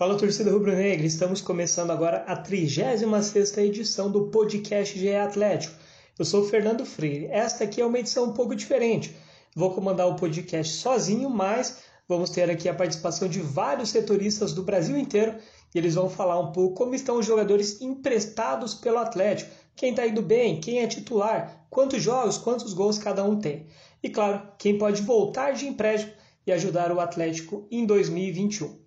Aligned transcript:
Fala 0.00 0.16
torcida 0.16 0.50
rubro-negra, 0.50 1.06
estamos 1.06 1.42
começando 1.42 1.90
agora 1.90 2.24
a 2.26 2.34
36ª 2.42 3.58
edição 3.58 4.10
do 4.10 4.28
podcast 4.28 4.98
GE 4.98 5.14
Atlético. 5.14 5.74
Eu 6.18 6.24
sou 6.24 6.40
o 6.40 6.48
Fernando 6.48 6.86
Freire. 6.86 7.26
Esta 7.26 7.64
aqui 7.64 7.82
é 7.82 7.84
uma 7.84 7.98
edição 7.98 8.24
um 8.24 8.32
pouco 8.32 8.56
diferente. 8.56 9.14
Vou 9.54 9.74
comandar 9.74 10.08
o 10.08 10.16
podcast 10.16 10.72
sozinho, 10.76 11.28
mas 11.28 11.82
vamos 12.08 12.30
ter 12.30 12.48
aqui 12.48 12.66
a 12.66 12.72
participação 12.72 13.28
de 13.28 13.40
vários 13.40 13.90
setoristas 13.90 14.54
do 14.54 14.62
Brasil 14.62 14.96
inteiro 14.96 15.34
e 15.74 15.78
eles 15.78 15.96
vão 15.96 16.08
falar 16.08 16.40
um 16.40 16.50
pouco 16.50 16.76
como 16.76 16.94
estão 16.94 17.18
os 17.18 17.26
jogadores 17.26 17.82
emprestados 17.82 18.72
pelo 18.72 18.96
Atlético, 18.96 19.50
quem 19.76 19.90
está 19.90 20.06
indo 20.06 20.22
bem, 20.22 20.62
quem 20.62 20.80
é 20.80 20.86
titular, 20.86 21.66
quantos 21.68 22.02
jogos, 22.02 22.38
quantos 22.38 22.72
gols 22.72 22.96
cada 22.96 23.22
um 23.22 23.38
tem. 23.38 23.66
E 24.02 24.08
claro, 24.08 24.48
quem 24.56 24.78
pode 24.78 25.02
voltar 25.02 25.52
de 25.52 25.66
empréstimo 25.66 26.14
e 26.46 26.52
ajudar 26.52 26.90
o 26.90 27.00
Atlético 27.00 27.68
em 27.70 27.84
2021. 27.84 28.80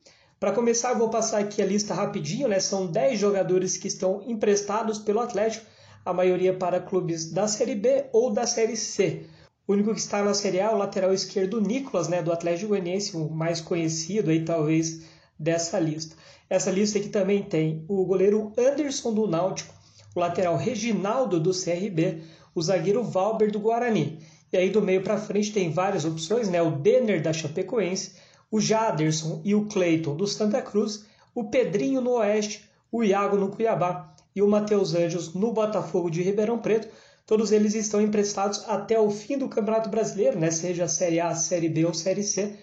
Para 0.44 0.52
começar, 0.52 0.89
eu 0.89 0.97
vou 0.97 1.08
passar 1.08 1.39
aqui 1.39 1.61
a 1.61 1.66
lista 1.66 1.94
rapidinho, 1.94 2.49
né? 2.49 2.59
São 2.59 2.86
10 2.86 3.17
jogadores 3.17 3.77
que 3.77 3.88
estão 3.88 4.22
emprestados 4.27 5.00
pelo 5.00 5.22
Atlético, 5.22 5.66
a 6.03 6.11
maioria 6.11 6.53
para 6.53 6.81
clubes 6.81 7.31
da 7.31 7.47
Série 7.47 7.75
B 7.75 8.08
ou 8.11 8.30
da 8.30 8.45
Série 8.45 8.75
C. 8.75 9.25
O 9.66 9.72
único 9.72 9.94
que 9.94 10.02
está 10.02 10.22
na 10.22 10.33
Série 10.33 10.59
A 10.59 10.66
é 10.66 10.69
o 10.69 10.77
lateral 10.77 11.13
esquerdo 11.13 11.61
Nicolas, 11.61 12.09
né, 12.09 12.22
do 12.22 12.30
Atlético 12.30 12.72
Goianiense, 12.72 13.16
o 13.16 13.30
mais 13.30 13.61
conhecido 13.61 14.31
aí 14.31 14.44
talvez 14.44 15.03
dessa 15.39 15.80
lista. 15.80 16.17
Essa 16.50 16.69
lista 16.69 17.00
aqui 17.00 17.07
também 17.07 17.41
tem 17.41 17.85
o 17.88 18.03
goleiro 18.03 18.52
Anderson 18.57 19.13
do 19.13 19.25
Náutico, 19.25 19.73
o 20.13 20.19
lateral 20.19 20.57
Reginaldo 20.57 21.39
do 21.39 21.52
CRB, 21.52 22.22
o 22.53 22.61
zagueiro 22.61 23.02
Valber 23.02 23.50
do 23.50 23.61
Guarani. 23.61 24.19
E 24.52 24.57
aí 24.57 24.69
do 24.69 24.81
meio 24.81 25.03
para 25.03 25.17
frente 25.17 25.53
tem 25.53 25.72
várias 25.72 26.03
opções, 26.03 26.50
né? 26.50 26.61
O 26.61 26.72
Denner 26.72 27.22
da 27.22 27.31
Chapecoense, 27.31 28.11
o 28.53 28.61
Jaderson 28.61 29.41
e 29.43 29.55
o 29.55 29.65
Cleiton 29.65 30.15
do 30.15 30.27
Santa 30.27 30.61
Cruz, 30.61 31.07
o 31.33 31.45
Pedrinho 31.45 31.99
no 31.99 32.11
Oeste, 32.11 32.69
o 32.91 33.03
Iago 33.03 33.35
no 33.35 33.49
Cuiabá 33.49 34.13
e 34.35 34.43
o 34.43 34.47
Matheus 34.47 34.93
Anjos 34.93 35.33
no 35.33 35.51
Botafogo 35.51 36.07
de 36.07 36.21
Ribeirão 36.21 36.59
Preto. 36.59 36.87
Todos 37.25 37.51
eles 37.51 37.73
estão 37.73 37.99
emprestados 37.99 38.63
até 38.67 38.99
o 38.99 39.09
fim 39.09 39.39
do 39.39 39.49
Campeonato 39.49 39.89
Brasileiro, 39.89 40.39
né? 40.39 40.51
seja 40.51 40.83
a 40.83 40.87
Série 40.87 41.19
A, 41.19 41.33
Série 41.33 41.67
B 41.67 41.83
ou 41.83 41.95
Série 41.95 42.21
C. 42.21 42.55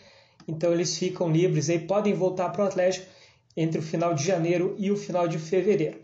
Então 0.47 0.73
eles 0.73 0.97
ficam 0.97 1.29
livres 1.29 1.69
e 1.69 1.81
podem 1.81 2.15
voltar 2.15 2.51
para 2.51 2.67
o 2.67 2.69
Atlético 2.69 3.09
entre 3.57 3.81
o 3.81 3.83
final 3.83 4.15
de 4.15 4.25
janeiro 4.25 4.77
e 4.79 4.93
o 4.93 4.97
final 4.97 5.27
de 5.27 5.41
fevereiro. 5.41 5.99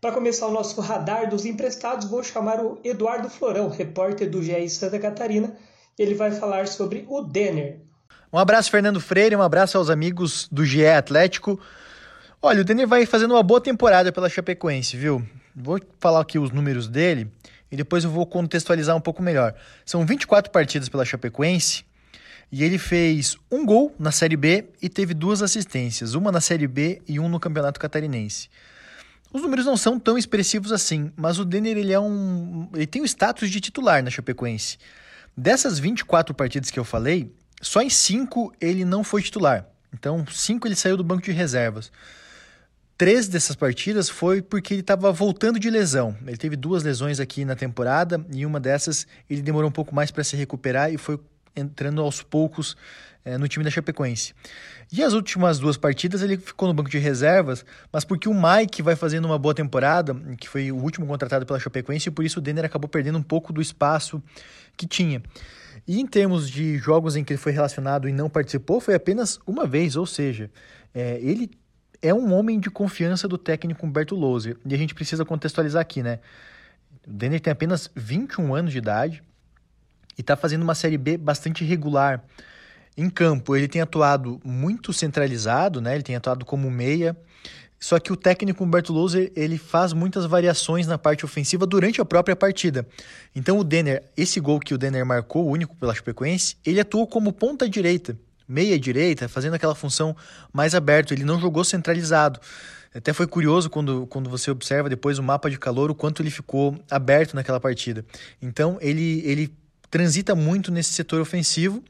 Para 0.00 0.12
começar 0.14 0.46
o 0.46 0.52
nosso 0.52 0.80
radar 0.80 1.28
dos 1.28 1.44
emprestados, 1.44 2.08
vou 2.08 2.22
chamar 2.22 2.64
o 2.64 2.78
Eduardo 2.84 3.28
Florão, 3.28 3.68
repórter 3.68 4.30
do 4.30 4.40
GE 4.40 4.68
Santa 4.68 5.00
Catarina. 5.00 5.56
Ele 5.98 6.14
vai 6.14 6.30
falar 6.30 6.68
sobre 6.68 7.04
o 7.08 7.22
Denner. 7.22 7.80
Um 8.32 8.38
abraço, 8.38 8.70
Fernando 8.70 8.98
Freire, 8.98 9.36
um 9.36 9.42
abraço 9.42 9.76
aos 9.76 9.90
amigos 9.90 10.48
do 10.50 10.64
GE 10.64 10.86
Atlético. 10.86 11.60
Olha, 12.40 12.62
o 12.62 12.64
Denner 12.64 12.88
vai 12.88 13.04
fazendo 13.04 13.34
uma 13.34 13.42
boa 13.42 13.60
temporada 13.60 14.10
pela 14.10 14.26
Chapecoense, 14.26 14.96
viu? 14.96 15.22
Vou 15.54 15.78
falar 16.00 16.22
aqui 16.22 16.38
os 16.38 16.50
números 16.50 16.88
dele 16.88 17.30
e 17.70 17.76
depois 17.76 18.04
eu 18.04 18.10
vou 18.10 18.24
contextualizar 18.24 18.96
um 18.96 19.02
pouco 19.02 19.22
melhor. 19.22 19.54
São 19.84 20.06
24 20.06 20.50
partidas 20.50 20.88
pela 20.88 21.04
Chapecoense 21.04 21.84
e 22.50 22.64
ele 22.64 22.78
fez 22.78 23.36
um 23.50 23.66
gol 23.66 23.94
na 23.98 24.10
Série 24.10 24.36
B 24.36 24.64
e 24.80 24.88
teve 24.88 25.12
duas 25.12 25.42
assistências, 25.42 26.14
uma 26.14 26.32
na 26.32 26.40
Série 26.40 26.66
B 26.66 27.02
e 27.06 27.20
um 27.20 27.28
no 27.28 27.38
Campeonato 27.38 27.78
Catarinense. 27.78 28.48
Os 29.30 29.42
números 29.42 29.66
não 29.66 29.76
são 29.76 30.00
tão 30.00 30.16
expressivos 30.16 30.72
assim, 30.72 31.12
mas 31.16 31.38
o 31.38 31.44
Denner 31.44 31.76
ele 31.76 31.92
é 31.92 32.00
um, 32.00 32.66
ele 32.72 32.86
tem 32.86 33.02
o 33.02 33.04
status 33.04 33.50
de 33.50 33.60
titular 33.60 34.02
na 34.02 34.08
Chapecoense. 34.08 34.78
Dessas 35.36 35.78
24 35.78 36.34
partidas 36.34 36.70
que 36.70 36.78
eu 36.78 36.84
falei, 36.84 37.30
só 37.62 37.80
em 37.80 37.88
5 37.88 38.52
ele 38.60 38.84
não 38.84 39.02
foi 39.02 39.22
titular. 39.22 39.66
Então, 39.94 40.26
5 40.26 40.66
ele 40.66 40.74
saiu 40.74 40.96
do 40.96 41.04
banco 41.04 41.22
de 41.22 41.32
reservas. 41.32 41.90
Três 42.98 43.28
dessas 43.28 43.56
partidas 43.56 44.08
foi 44.08 44.42
porque 44.42 44.74
ele 44.74 44.80
estava 44.80 45.10
voltando 45.10 45.58
de 45.58 45.70
lesão. 45.70 46.16
Ele 46.26 46.36
teve 46.36 46.56
duas 46.56 46.82
lesões 46.82 47.20
aqui 47.20 47.44
na 47.44 47.56
temporada 47.56 48.24
e 48.32 48.44
uma 48.44 48.60
dessas 48.60 49.06
ele 49.30 49.42
demorou 49.42 49.68
um 49.68 49.72
pouco 49.72 49.94
mais 49.94 50.10
para 50.10 50.22
se 50.22 50.36
recuperar 50.36 50.92
e 50.92 50.98
foi 50.98 51.18
entrando 51.54 52.00
aos 52.00 52.22
poucos 52.22 52.76
é, 53.24 53.38
no 53.38 53.48
time 53.48 53.64
da 53.64 53.70
Chapecoense. 53.70 54.34
E 54.90 55.02
as 55.02 55.12
últimas 55.12 55.58
duas 55.58 55.76
partidas 55.76 56.22
ele 56.22 56.36
ficou 56.36 56.68
no 56.68 56.74
banco 56.74 56.90
de 56.90 56.98
reservas, 56.98 57.64
mas 57.92 58.04
porque 58.04 58.28
o 58.28 58.34
Mike 58.34 58.82
vai 58.82 58.96
fazendo 58.96 59.24
uma 59.24 59.38
boa 59.38 59.54
temporada, 59.54 60.14
que 60.38 60.48
foi 60.48 60.70
o 60.70 60.76
último 60.76 61.06
contratado 61.06 61.46
pela 61.46 61.58
Chapecoense, 61.58 62.08
e 62.08 62.12
por 62.12 62.24
isso 62.24 62.38
o 62.38 62.42
Denner 62.42 62.64
acabou 62.64 62.88
perdendo 62.88 63.18
um 63.18 63.22
pouco 63.22 63.52
do 63.52 63.60
espaço 63.60 64.22
que 64.76 64.86
tinha. 64.86 65.22
E 65.86 66.00
em 66.00 66.06
termos 66.06 66.48
de 66.48 66.78
jogos 66.78 67.16
em 67.16 67.24
que 67.24 67.32
ele 67.32 67.40
foi 67.40 67.52
relacionado 67.52 68.08
e 68.08 68.12
não 68.12 68.30
participou, 68.30 68.80
foi 68.80 68.94
apenas 68.94 69.38
uma 69.46 69.66
vez, 69.66 69.96
ou 69.96 70.06
seja, 70.06 70.50
é, 70.94 71.18
ele 71.20 71.50
é 72.00 72.12
um 72.12 72.32
homem 72.32 72.58
de 72.58 72.70
confiança 72.70 73.28
do 73.28 73.38
técnico 73.38 73.86
Humberto 73.86 74.14
Louser. 74.14 74.56
E 74.64 74.74
a 74.74 74.78
gente 74.78 74.94
precisa 74.94 75.24
contextualizar 75.24 75.80
aqui, 75.80 76.02
né? 76.02 76.18
O 77.06 77.10
Denner 77.10 77.40
tem 77.40 77.52
apenas 77.52 77.90
21 77.94 78.54
anos 78.54 78.72
de 78.72 78.78
idade 78.78 79.22
e 80.16 80.20
está 80.20 80.36
fazendo 80.36 80.62
uma 80.62 80.74
Série 80.74 80.98
B 80.98 81.16
bastante 81.16 81.64
regular. 81.64 82.22
Em 82.96 83.08
campo, 83.08 83.56
ele 83.56 83.68
tem 83.68 83.80
atuado 83.80 84.40
muito 84.44 84.92
centralizado, 84.92 85.80
né? 85.80 85.94
Ele 85.94 86.02
tem 86.02 86.14
atuado 86.14 86.44
como 86.44 86.70
meia. 86.70 87.16
Só 87.82 87.98
que 87.98 88.12
o 88.12 88.16
técnico 88.16 88.62
Humberto 88.62 88.92
Louser, 88.92 89.32
ele 89.34 89.58
faz 89.58 89.92
muitas 89.92 90.24
variações 90.24 90.86
na 90.86 90.96
parte 90.96 91.24
ofensiva 91.24 91.66
durante 91.66 92.00
a 92.00 92.04
própria 92.04 92.36
partida. 92.36 92.86
Então 93.34 93.58
o 93.58 93.64
Denner, 93.64 94.04
esse 94.16 94.38
gol 94.38 94.60
que 94.60 94.72
o 94.72 94.78
Denner 94.78 95.04
marcou, 95.04 95.46
o 95.46 95.50
único 95.50 95.74
pela 95.74 95.92
Chapecoense, 95.92 96.56
ele 96.64 96.78
atuou 96.78 97.08
como 97.08 97.32
ponta 97.32 97.68
direita 97.68 98.16
meia 98.46 98.78
direita, 98.78 99.28
fazendo 99.28 99.54
aquela 99.54 99.74
função 99.74 100.14
mais 100.52 100.74
aberta. 100.74 101.14
Ele 101.14 101.24
não 101.24 101.40
jogou 101.40 101.64
centralizado. 101.64 102.38
Até 102.94 103.12
foi 103.12 103.26
curioso 103.26 103.70
quando, 103.70 104.06
quando 104.06 104.28
você 104.28 104.50
observa 104.50 104.88
depois 104.88 105.18
o 105.18 105.22
mapa 105.22 105.48
de 105.50 105.58
calor, 105.58 105.90
o 105.90 105.94
quanto 105.94 106.22
ele 106.22 106.30
ficou 106.30 106.78
aberto 106.90 107.34
naquela 107.34 107.58
partida. 107.58 108.04
Então 108.40 108.76
ele, 108.80 109.22
ele 109.24 109.52
transita 109.90 110.34
muito 110.34 110.70
nesse 110.70 110.92
setor 110.92 111.20
ofensivo 111.20 111.82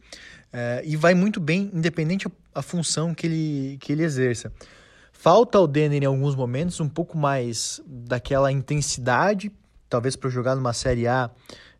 é, 0.53 0.83
e 0.85 0.95
vai 0.95 1.15
muito 1.15 1.41
bem, 1.41 1.71
independente 1.75 2.29
a, 2.29 2.31
a, 2.55 2.63
função 2.63 3.13
que 3.13 3.27
ele, 3.27 3.79
que 3.81 3.93
ele 3.93 4.05
exerça. 4.05 4.53
Falta 5.23 5.57
ao 5.57 5.69
Denner 5.69 6.03
em 6.03 6.07
alguns 6.07 6.35
momentos 6.35 6.81
um 6.81 6.89
pouco 6.89 7.17
mais 7.17 7.81
daquela 7.87 8.51
intensidade, 8.51 9.53
talvez 9.89 10.17
para 10.17 10.29
jogar 10.29 10.57
numa 10.57 10.73
Série 10.73 11.07
A 11.07 11.31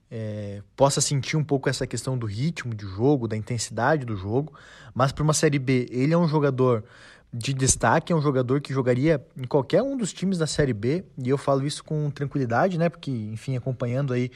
é, 0.09 0.63
possa 0.77 1.01
sentir 1.01 1.37
um 1.37 1.43
pouco 1.43 1.69
essa 1.69 1.85
questão 1.85 2.17
do 2.17 2.25
ritmo 2.25 2.73
de 2.73 2.87
jogo, 2.87 3.27
da 3.27 3.37
intensidade 3.37 4.07
do 4.07 4.17
jogo, 4.17 4.55
mas 4.95 5.11
para 5.11 5.25
uma 5.25 5.35
Série 5.35 5.59
B, 5.59 5.89
ele 5.91 6.15
é 6.15 6.17
um 6.17 6.29
jogador 6.29 6.85
de 7.33 7.55
destaque, 7.55 8.13
é 8.13 8.17
um 8.17 8.21
jogador 8.21 8.61
que 8.61 8.75
jogaria 8.75 9.25
em 9.37 9.45
qualquer 9.45 9.83
um 9.83 9.97
dos 9.97 10.13
times 10.13 10.37
da 10.37 10.47
Série 10.47 10.75
B, 10.75 11.05
e 11.17 11.29
eu 11.31 11.39
falo 11.39 11.67
isso 11.67 11.83
com 11.83 12.11
tranquilidade, 12.11 12.77
né? 12.77 12.91
Porque, 12.91 13.11
enfim, 13.11 13.57
acompanhando 13.57 14.13
aí 14.13 14.31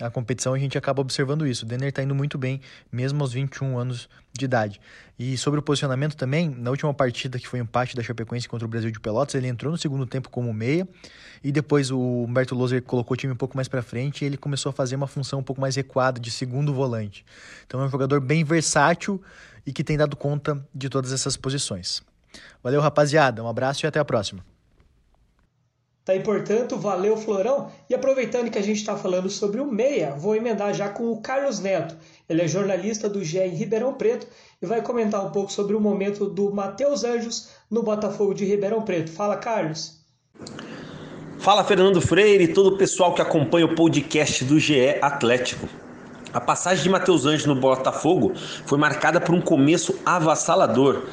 a 0.00 0.10
competição, 0.10 0.54
a 0.54 0.58
gente 0.58 0.76
acaba 0.78 1.00
observando 1.00 1.46
isso. 1.46 1.64
O 1.64 1.68
Denner 1.68 1.90
está 1.90 2.02
indo 2.02 2.14
muito 2.14 2.38
bem, 2.38 2.60
mesmo 2.90 3.22
aos 3.22 3.32
21 3.32 3.78
anos 3.78 4.08
de 4.32 4.44
idade. 4.44 4.80
E 5.18 5.36
sobre 5.36 5.60
o 5.60 5.62
posicionamento 5.62 6.16
também, 6.16 6.48
na 6.48 6.70
última 6.70 6.92
partida 6.94 7.38
que 7.38 7.46
foi 7.46 7.60
um 7.60 7.64
empate 7.64 7.94
da 7.94 8.02
Chapecoense 8.02 8.48
contra 8.48 8.66
o 8.66 8.68
Brasil 8.68 8.90
de 8.90 8.98
Pelotas, 8.98 9.34
ele 9.34 9.46
entrou 9.46 9.70
no 9.70 9.78
segundo 9.78 10.06
tempo 10.06 10.30
como 10.30 10.52
meia, 10.52 10.88
e 11.44 11.52
depois 11.52 11.90
o 11.90 12.24
Humberto 12.24 12.54
Loser 12.54 12.82
colocou 12.82 13.14
o 13.14 13.16
time 13.16 13.32
um 13.32 13.36
pouco 13.36 13.56
mais 13.56 13.68
para 13.68 13.82
frente 13.82 14.22
e 14.22 14.26
ele 14.26 14.36
começou 14.36 14.70
a 14.70 14.72
fazer 14.72 14.96
uma 14.96 15.06
função 15.06 15.40
um 15.40 15.42
pouco 15.42 15.60
mais 15.60 15.76
recuada 15.76 16.18
de 16.18 16.30
segundo 16.30 16.72
volante. 16.72 17.24
Então 17.66 17.80
é 17.80 17.84
um 17.84 17.90
jogador 17.90 18.20
bem 18.20 18.42
versátil 18.42 19.22
e 19.66 19.72
que 19.72 19.84
tem 19.84 19.96
dado 19.96 20.16
conta 20.16 20.66
de 20.74 20.88
todas 20.88 21.12
essas 21.12 21.36
posições. 21.36 22.02
Valeu, 22.62 22.80
rapaziada. 22.80 23.42
Um 23.42 23.48
abraço 23.48 23.84
e 23.84 23.86
até 23.86 23.98
a 23.98 24.04
próxima. 24.04 24.44
Tá 26.04 26.14
aí, 26.14 26.20
portanto, 26.20 26.76
valeu 26.76 27.16
Florão. 27.16 27.70
E 27.88 27.94
aproveitando 27.94 28.50
que 28.50 28.58
a 28.58 28.62
gente 28.62 28.78
está 28.78 28.96
falando 28.96 29.28
sobre 29.28 29.60
o 29.60 29.70
Meia, 29.70 30.14
vou 30.16 30.34
emendar 30.34 30.74
já 30.74 30.88
com 30.88 31.12
o 31.12 31.20
Carlos 31.20 31.60
Neto. 31.60 31.94
Ele 32.28 32.42
é 32.42 32.48
jornalista 32.48 33.08
do 33.08 33.22
GE 33.22 33.38
em 33.38 33.54
Ribeirão 33.54 33.94
Preto 33.94 34.26
e 34.60 34.66
vai 34.66 34.82
comentar 34.82 35.24
um 35.24 35.30
pouco 35.30 35.52
sobre 35.52 35.76
o 35.76 35.80
momento 35.80 36.26
do 36.26 36.52
Matheus 36.52 37.04
Anjos 37.04 37.50
no 37.70 37.82
Botafogo 37.82 38.34
de 38.34 38.44
Ribeirão 38.44 38.82
Preto. 38.82 39.12
Fala, 39.12 39.36
Carlos. 39.36 40.00
Fala, 41.38 41.64
Fernando 41.64 42.00
Freire 42.00 42.44
e 42.44 42.52
todo 42.52 42.74
o 42.74 42.76
pessoal 42.78 43.14
que 43.14 43.22
acompanha 43.22 43.66
o 43.66 43.74
podcast 43.74 44.44
do 44.44 44.58
GE 44.58 44.98
Atlético. 45.00 45.68
A 46.32 46.40
passagem 46.40 46.82
de 46.82 46.88
Matheus 46.88 47.26
Anjos 47.26 47.46
no 47.46 47.54
Botafogo 47.54 48.32
foi 48.64 48.78
marcada 48.78 49.20
por 49.20 49.34
um 49.34 49.40
começo 49.40 49.98
avassalador 50.04 51.04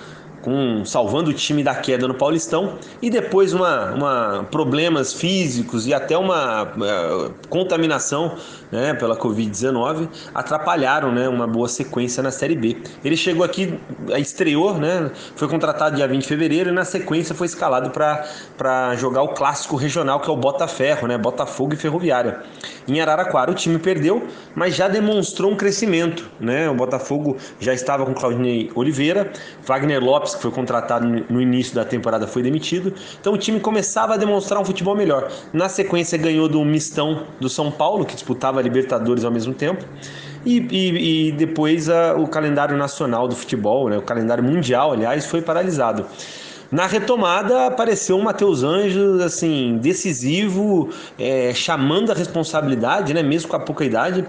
com 0.42 0.86
salvando 0.86 1.32
o 1.32 1.34
time 1.34 1.64
da 1.64 1.76
queda 1.76 2.08
no 2.08 2.14
Paulistão 2.14 2.76
e 3.02 3.10
depois 3.10 3.54
uma, 3.54 3.92
uma 3.92 4.48
problemas 4.52 5.14
físicos 5.14 5.88
e 5.88 5.94
até 5.94 6.18
uma 6.18 6.64
uh, 6.64 7.34
contaminação 7.50 8.36
né, 8.72 8.94
pela 8.94 9.16
Covid-19 9.18 10.08
atrapalharam 10.34 11.12
né, 11.12 11.28
uma 11.28 11.48
boa 11.48 11.68
sequência 11.68 12.22
na 12.22 12.32
Série 12.32 12.56
B. 12.56 12.78
Ele 13.04 13.16
chegou 13.16 13.44
aqui, 13.44 13.80
estreou, 14.18 14.78
né, 14.78 15.12
foi 15.36 15.48
contratado 15.48 15.96
dia 15.96 16.08
20 16.08 16.22
de 16.22 16.28
fevereiro 16.28 16.70
e 16.70 16.74
na 16.74 16.86
sequência 16.86 17.34
foi 17.34 17.48
escalado 17.48 17.90
para 17.90 18.96
jogar 18.96 19.22
o 19.24 19.30
clássico 19.30 19.76
regional 19.76 20.20
que 20.20 20.30
é 20.30 20.34
o 20.34 20.38
Botaferro, 20.38 21.08
né, 21.08 21.18
Botafogo 21.18 21.74
e 21.74 21.78
Ferroviária. 21.78 22.44
Em 22.88 23.02
Araraquara 23.02 23.52
o 23.52 23.54
time 23.54 23.78
perdeu, 23.78 24.26
mas 24.56 24.76
já 24.76 24.88
demonstrou 24.88 25.52
um 25.52 25.56
crescimento. 25.56 26.30
Né? 26.40 26.70
O 26.70 26.74
Botafogo 26.74 27.38
já 27.60 27.74
estava 27.74 28.06
com 28.06 28.14
Claudinei 28.14 28.72
Oliveira, 28.76 29.32
Wagner 29.66 30.04
Lopes, 30.04 30.27
que 30.36 30.42
foi 30.42 30.52
contratado 30.52 31.08
no 31.30 31.42
início 31.42 31.74
da 31.74 31.86
temporada, 31.86 32.28
foi 32.28 32.44
demitido. 32.44 32.94
Então 33.20 33.34
o 33.34 33.38
time 33.38 33.60
começava 33.60 34.16
a 34.16 34.18
demonstrar 34.18 34.62
um 34.62 34.66
futebol 34.66 34.96
melhor. 34.96 35.32
Na 35.54 35.70
sequência 35.70 36.18
ganhou 36.18 36.50
do 36.50 36.64
Mistão 36.66 37.24
do 37.40 37.50
São 37.50 37.72
Paulo, 37.72 38.06
que 38.06 38.14
disputava 38.14 38.60
a 38.60 38.64
Libertadores 38.64 39.24
ao 39.24 39.32
mesmo 39.32 39.54
tempo. 39.54 39.86
E, 40.46 40.60
e, 40.72 41.28
e 41.28 41.32
depois 41.32 41.90
a, 41.90 42.16
o 42.16 42.28
calendário 42.28 42.78
nacional 42.78 43.28
do 43.28 43.36
futebol, 43.36 43.90
né? 43.90 43.98
o 43.98 44.02
calendário 44.02 44.44
mundial, 44.44 44.94
aliás, 44.94 45.26
foi 45.26 45.42
paralisado. 45.42 46.06
Na 46.72 46.86
retomada 46.86 47.68
apareceu 47.68 48.18
o 48.18 48.24
Matheus 48.24 48.62
Anjos, 48.62 49.22
assim, 49.22 49.78
decisivo, 49.82 50.90
é, 51.18 51.54
chamando 51.54 52.12
a 52.12 52.16
responsabilidade, 52.16 53.14
né, 53.14 53.24
mesmo 53.24 53.50
com 53.50 53.56
a 53.56 53.60
pouca 53.60 53.86
idade. 53.86 54.26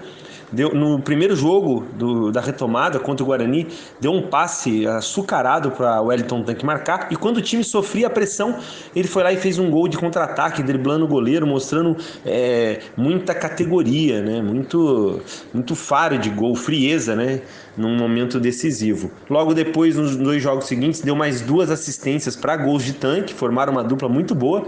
Deu, 0.51 0.73
no 0.73 0.99
primeiro 0.99 1.35
jogo 1.35 1.85
do, 1.93 2.31
da 2.31 2.41
retomada 2.41 2.99
contra 2.99 3.23
o 3.23 3.27
Guarani, 3.27 3.67
deu 3.99 4.11
um 4.11 4.23
passe 4.23 4.87
açucarado 4.87 5.71
para 5.71 6.01
o 6.01 6.07
Wellington 6.07 6.43
Tanque 6.43 6.65
marcar. 6.65 7.07
E 7.11 7.15
quando 7.15 7.37
o 7.37 7.41
time 7.41 7.63
sofria 7.63 8.07
a 8.07 8.09
pressão, 8.09 8.57
ele 8.95 9.07
foi 9.07 9.23
lá 9.23 9.31
e 9.31 9.37
fez 9.37 9.59
um 9.59 9.69
gol 9.69 9.87
de 9.87 9.97
contra-ataque, 9.97 10.63
driblando 10.63 11.05
o 11.05 11.07
goleiro, 11.07 11.45
mostrando 11.45 11.95
é, 12.25 12.79
muita 12.97 13.35
categoria, 13.35 14.21
né? 14.21 14.41
muito, 14.41 15.21
muito 15.53 15.75
faro 15.75 16.17
de 16.17 16.29
gol, 16.29 16.55
frieza, 16.55 17.15
né? 17.15 17.41
num 17.77 17.95
momento 17.95 18.39
decisivo. 18.39 19.11
Logo 19.29 19.53
depois, 19.53 19.95
nos 19.95 20.15
dois 20.15 20.41
jogos 20.41 20.65
seguintes, 20.65 21.01
deu 21.01 21.15
mais 21.15 21.41
duas 21.41 21.69
assistências 21.69 22.35
para 22.35 22.57
gols 22.57 22.83
de 22.83 22.93
tanque, 22.93 23.33
formaram 23.33 23.71
uma 23.71 23.83
dupla 23.83 24.09
muito 24.09 24.33
boa. 24.33 24.67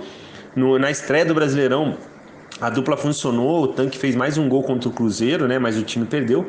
No, 0.55 0.77
na 0.77 0.91
estreia 0.91 1.25
do 1.25 1.33
Brasileirão, 1.33 1.97
a 2.61 2.69
dupla 2.69 2.95
funcionou, 2.95 3.63
o 3.63 3.67
Tanque 3.67 3.97
fez 3.97 4.15
mais 4.15 4.37
um 4.37 4.47
gol 4.47 4.61
contra 4.61 4.87
o 4.87 4.91
Cruzeiro, 4.91 5.47
né? 5.47 5.57
Mas 5.57 5.77
o 5.77 5.81
time 5.81 6.05
perdeu. 6.05 6.47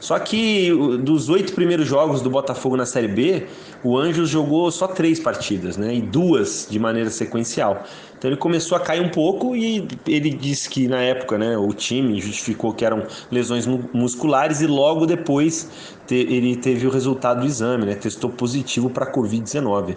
Só 0.00 0.18
que 0.18 0.70
dos 1.02 1.28
oito 1.28 1.52
primeiros 1.52 1.86
jogos 1.86 2.22
do 2.22 2.30
Botafogo 2.30 2.74
na 2.74 2.86
Série 2.86 3.06
B, 3.06 3.46
o 3.84 3.98
Anjos 3.98 4.30
jogou 4.30 4.70
só 4.70 4.88
três 4.88 5.20
partidas, 5.20 5.76
né? 5.76 5.94
E 5.94 6.00
duas 6.00 6.66
de 6.70 6.78
maneira 6.78 7.10
sequencial. 7.10 7.84
Então 8.20 8.30
ele 8.30 8.36
começou 8.36 8.76
a 8.76 8.80
cair 8.80 9.00
um 9.00 9.08
pouco 9.08 9.56
e 9.56 9.88
ele 10.06 10.28
disse 10.28 10.68
que 10.68 10.86
na 10.86 11.00
época, 11.00 11.38
né, 11.38 11.56
o 11.56 11.72
time 11.72 12.20
justificou 12.20 12.74
que 12.74 12.84
eram 12.84 13.02
lesões 13.32 13.66
musculares 13.66 14.60
e 14.60 14.66
logo 14.66 15.06
depois 15.06 15.96
te, 16.06 16.16
ele 16.16 16.54
teve 16.54 16.86
o 16.86 16.90
resultado 16.90 17.40
do 17.40 17.46
exame, 17.46 17.86
né? 17.86 17.94
Testou 17.94 18.28
positivo 18.28 18.90
para 18.90 19.10
Covid-19. 19.10 19.96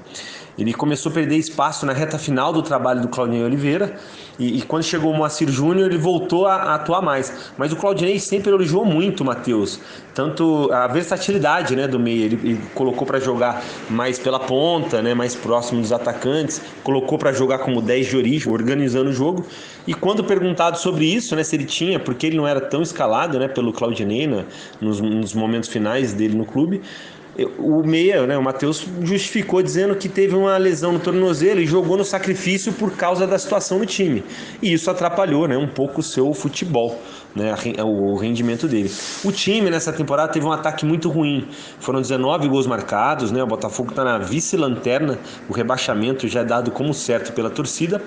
Ele 0.57 0.73
começou 0.73 1.11
a 1.11 1.15
perder 1.15 1.37
espaço 1.37 1.85
na 1.85 1.93
reta 1.93 2.19
final 2.19 2.53
do 2.53 2.61
trabalho 2.61 3.01
do 3.01 3.07
Claudinei 3.07 3.43
Oliveira 3.43 3.95
e, 4.37 4.59
e 4.59 4.61
quando 4.61 4.83
chegou 4.83 5.11
o 5.11 5.17
Moacir 5.17 5.49
Júnior 5.49 5.89
ele 5.89 5.97
voltou 5.97 6.45
a, 6.45 6.55
a, 6.55 6.75
atuar 6.75 7.01
mais. 7.01 7.51
Mas 7.57 7.71
o 7.71 7.75
Claudinei 7.75 8.19
sempre 8.19 8.51
elogiou 8.51 8.85
muito 8.85 9.21
o 9.21 9.25
Matheus, 9.25 9.79
tanto 10.13 10.71
a 10.71 10.87
versatilidade 10.87 11.75
né, 11.75 11.87
do 11.87 11.99
meio, 11.99 12.25
ele, 12.25 12.39
ele 12.43 12.61
colocou 12.75 13.05
para 13.07 13.19
jogar 13.19 13.63
mais 13.89 14.19
pela 14.19 14.39
ponta, 14.39 15.01
né, 15.01 15.15
mais 15.15 15.35
próximo 15.35 15.81
dos 15.81 15.91
atacantes, 15.91 16.61
colocou 16.83 17.17
para 17.17 17.33
jogar 17.33 17.59
como 17.59 17.81
10 17.81 18.05
origem, 18.15 18.51
organizando 18.51 19.09
o 19.09 19.13
jogo. 19.13 19.45
E 19.85 19.93
quando 19.93 20.23
perguntado 20.23 20.77
sobre 20.77 21.05
isso, 21.05 21.35
né, 21.35 21.43
se 21.43 21.55
ele 21.55 21.65
tinha, 21.65 21.99
porque 21.99 22.27
ele 22.27 22.37
não 22.37 22.47
era 22.47 22.61
tão 22.61 22.81
escalado 22.81 23.37
né, 23.37 23.47
pelo 23.47 23.73
Claudinei 23.73 24.27
né, 24.27 24.45
nos, 24.79 25.01
nos 25.01 25.33
momentos 25.33 25.69
finais 25.69 26.13
dele 26.13 26.35
no 26.35 26.45
clube, 26.45 26.81
o 27.57 27.81
meia, 27.83 28.27
né, 28.27 28.37
o 28.37 28.43
Matheus 28.43 28.85
justificou 29.01 29.61
dizendo 29.61 29.95
que 29.95 30.07
teve 30.07 30.35
uma 30.35 30.55
lesão 30.57 30.93
no 30.93 30.99
tornozelo 30.99 31.59
e 31.59 31.65
jogou 31.65 31.97
no 31.97 32.05
sacrifício 32.05 32.71
por 32.73 32.91
causa 32.91 33.25
da 33.25 33.39
situação 33.39 33.79
no 33.79 33.85
time. 33.85 34.23
E 34.61 34.71
isso 34.71 34.89
atrapalhou 34.91 35.47
né, 35.47 35.57
um 35.57 35.67
pouco 35.67 36.01
o 36.01 36.03
seu 36.03 36.31
futebol, 36.33 36.99
né, 37.35 37.55
o 37.83 38.15
rendimento 38.15 38.67
dele. 38.67 38.91
O 39.23 39.31
time 39.31 39.69
nessa 39.71 39.91
temporada 39.91 40.31
teve 40.31 40.45
um 40.45 40.51
ataque 40.51 40.85
muito 40.85 41.09
ruim. 41.09 41.47
Foram 41.79 42.01
19 42.01 42.47
gols 42.47 42.67
marcados, 42.67 43.31
né, 43.31 43.41
o 43.41 43.47
Botafogo 43.47 43.89
está 43.89 44.03
na 44.03 44.19
vice-lanterna, 44.19 45.17
o 45.49 45.53
rebaixamento 45.53 46.27
já 46.27 46.41
é 46.41 46.45
dado 46.45 46.69
como 46.69 46.93
certo 46.93 47.33
pela 47.33 47.49
torcida 47.49 48.01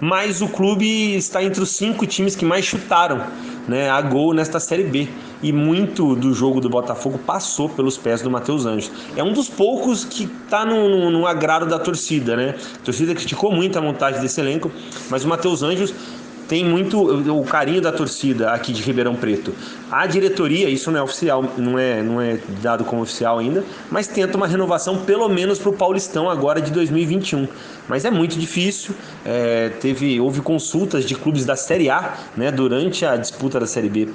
mas 0.00 0.40
o 0.40 0.48
clube 0.48 1.14
está 1.16 1.42
entre 1.42 1.62
os 1.62 1.70
cinco 1.70 2.06
times 2.06 2.34
que 2.34 2.44
mais 2.44 2.64
chutaram 2.64 3.22
né, 3.68 3.90
a 3.90 4.00
gol 4.00 4.32
nesta 4.32 4.58
Série 4.58 4.84
B. 4.84 5.08
E 5.42 5.52
muito 5.52 6.14
do 6.14 6.34
jogo 6.34 6.60
do 6.60 6.68
Botafogo 6.68 7.18
passou 7.18 7.66
pelos 7.66 7.96
pés 7.96 8.20
do 8.20 8.30
Matheus 8.30 8.66
Anjos. 8.66 8.90
É 9.16 9.24
um 9.24 9.32
dos 9.32 9.48
poucos 9.48 10.04
que 10.04 10.24
está 10.24 10.66
no, 10.66 10.86
no, 10.86 11.10
no, 11.10 11.26
agrado 11.26 11.64
da 11.64 11.78
torcida, 11.78 12.36
né? 12.36 12.56
A 12.74 12.84
torcida 12.84 13.14
criticou 13.14 13.50
muito 13.50 13.78
a 13.78 13.80
montagem 13.80 14.20
desse 14.20 14.38
elenco, 14.38 14.70
mas 15.08 15.24
o 15.24 15.28
Matheus 15.28 15.62
Anjos 15.62 15.94
tem 16.50 16.64
muito 16.64 17.00
o 17.00 17.44
carinho 17.44 17.80
da 17.80 17.92
torcida 17.92 18.50
aqui 18.50 18.72
de 18.72 18.82
Ribeirão 18.82 19.14
Preto. 19.14 19.54
A 19.88 20.04
diretoria, 20.04 20.68
isso 20.68 20.90
não 20.90 20.98
é 20.98 21.02
oficial, 21.04 21.44
não 21.56 21.78
é, 21.78 22.02
não 22.02 22.20
é 22.20 22.40
dado 22.60 22.84
como 22.84 23.02
oficial 23.02 23.38
ainda, 23.38 23.62
mas 23.88 24.08
tenta 24.08 24.36
uma 24.36 24.48
renovação 24.48 24.98
pelo 25.02 25.28
menos 25.28 25.60
para 25.60 25.70
o 25.70 25.72
Paulistão 25.72 26.28
agora 26.28 26.60
de 26.60 26.72
2021. 26.72 27.46
Mas 27.88 28.04
é 28.04 28.10
muito 28.10 28.36
difícil. 28.36 28.92
É, 29.24 29.68
teve, 29.80 30.20
houve 30.20 30.40
consultas 30.40 31.04
de 31.04 31.14
clubes 31.14 31.44
da 31.44 31.54
Série 31.54 31.88
A 31.88 32.16
né, 32.36 32.50
durante 32.50 33.06
a 33.06 33.16
disputa 33.16 33.60
da 33.60 33.66
Série 33.66 33.88
B 33.88 34.08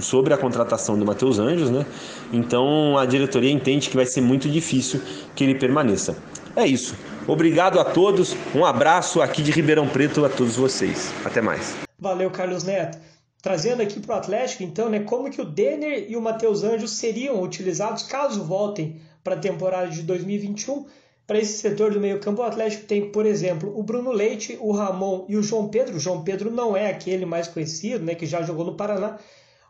sobre 0.00 0.32
a 0.32 0.38
contratação 0.38 0.98
do 0.98 1.04
Matheus 1.04 1.38
Anjos, 1.38 1.68
né? 1.68 1.84
Então 2.32 2.96
a 2.96 3.04
diretoria 3.04 3.50
entende 3.50 3.90
que 3.90 3.96
vai 3.96 4.06
ser 4.06 4.22
muito 4.22 4.48
difícil 4.48 4.98
que 5.36 5.44
ele 5.44 5.56
permaneça. 5.56 6.16
É 6.56 6.66
isso. 6.66 6.94
Obrigado 7.26 7.78
a 7.78 7.84
todos. 7.84 8.36
Um 8.52 8.64
abraço 8.64 9.22
aqui 9.22 9.42
de 9.42 9.52
Ribeirão 9.52 9.88
Preto 9.88 10.24
a 10.24 10.28
todos 10.28 10.56
vocês. 10.56 11.12
Até 11.24 11.40
mais. 11.40 11.76
Valeu, 11.98 12.30
Carlos 12.30 12.64
Neto. 12.64 12.98
Trazendo 13.40 13.80
aqui 13.80 14.00
para 14.00 14.16
o 14.16 14.18
Atlético, 14.18 14.64
então, 14.64 14.88
né, 14.88 15.00
como 15.00 15.30
que 15.30 15.40
o 15.40 15.44
Denner 15.44 16.06
e 16.08 16.16
o 16.16 16.20
Matheus 16.20 16.64
Anjos 16.64 16.92
seriam 16.92 17.40
utilizados 17.40 18.02
caso 18.04 18.42
voltem 18.44 19.00
para 19.22 19.34
a 19.34 19.38
temporada 19.38 19.88
de 19.88 20.02
2021. 20.02 20.84
Para 21.24 21.38
esse 21.38 21.58
setor 21.58 21.92
do 21.92 22.00
meio-campo, 22.00 22.42
o 22.42 22.44
Atlético 22.44 22.86
tem, 22.86 23.10
por 23.10 23.24
exemplo, 23.24 23.72
o 23.76 23.82
Bruno 23.84 24.10
Leite, 24.10 24.58
o 24.60 24.72
Ramon 24.72 25.24
e 25.28 25.36
o 25.36 25.42
João 25.42 25.68
Pedro. 25.68 25.96
O 25.96 26.00
João 26.00 26.24
Pedro 26.24 26.50
não 26.50 26.76
é 26.76 26.90
aquele 26.90 27.24
mais 27.24 27.46
conhecido, 27.46 28.04
né, 28.04 28.16
que 28.16 28.26
já 28.26 28.42
jogou 28.42 28.64
no 28.64 28.74
Paraná. 28.74 29.16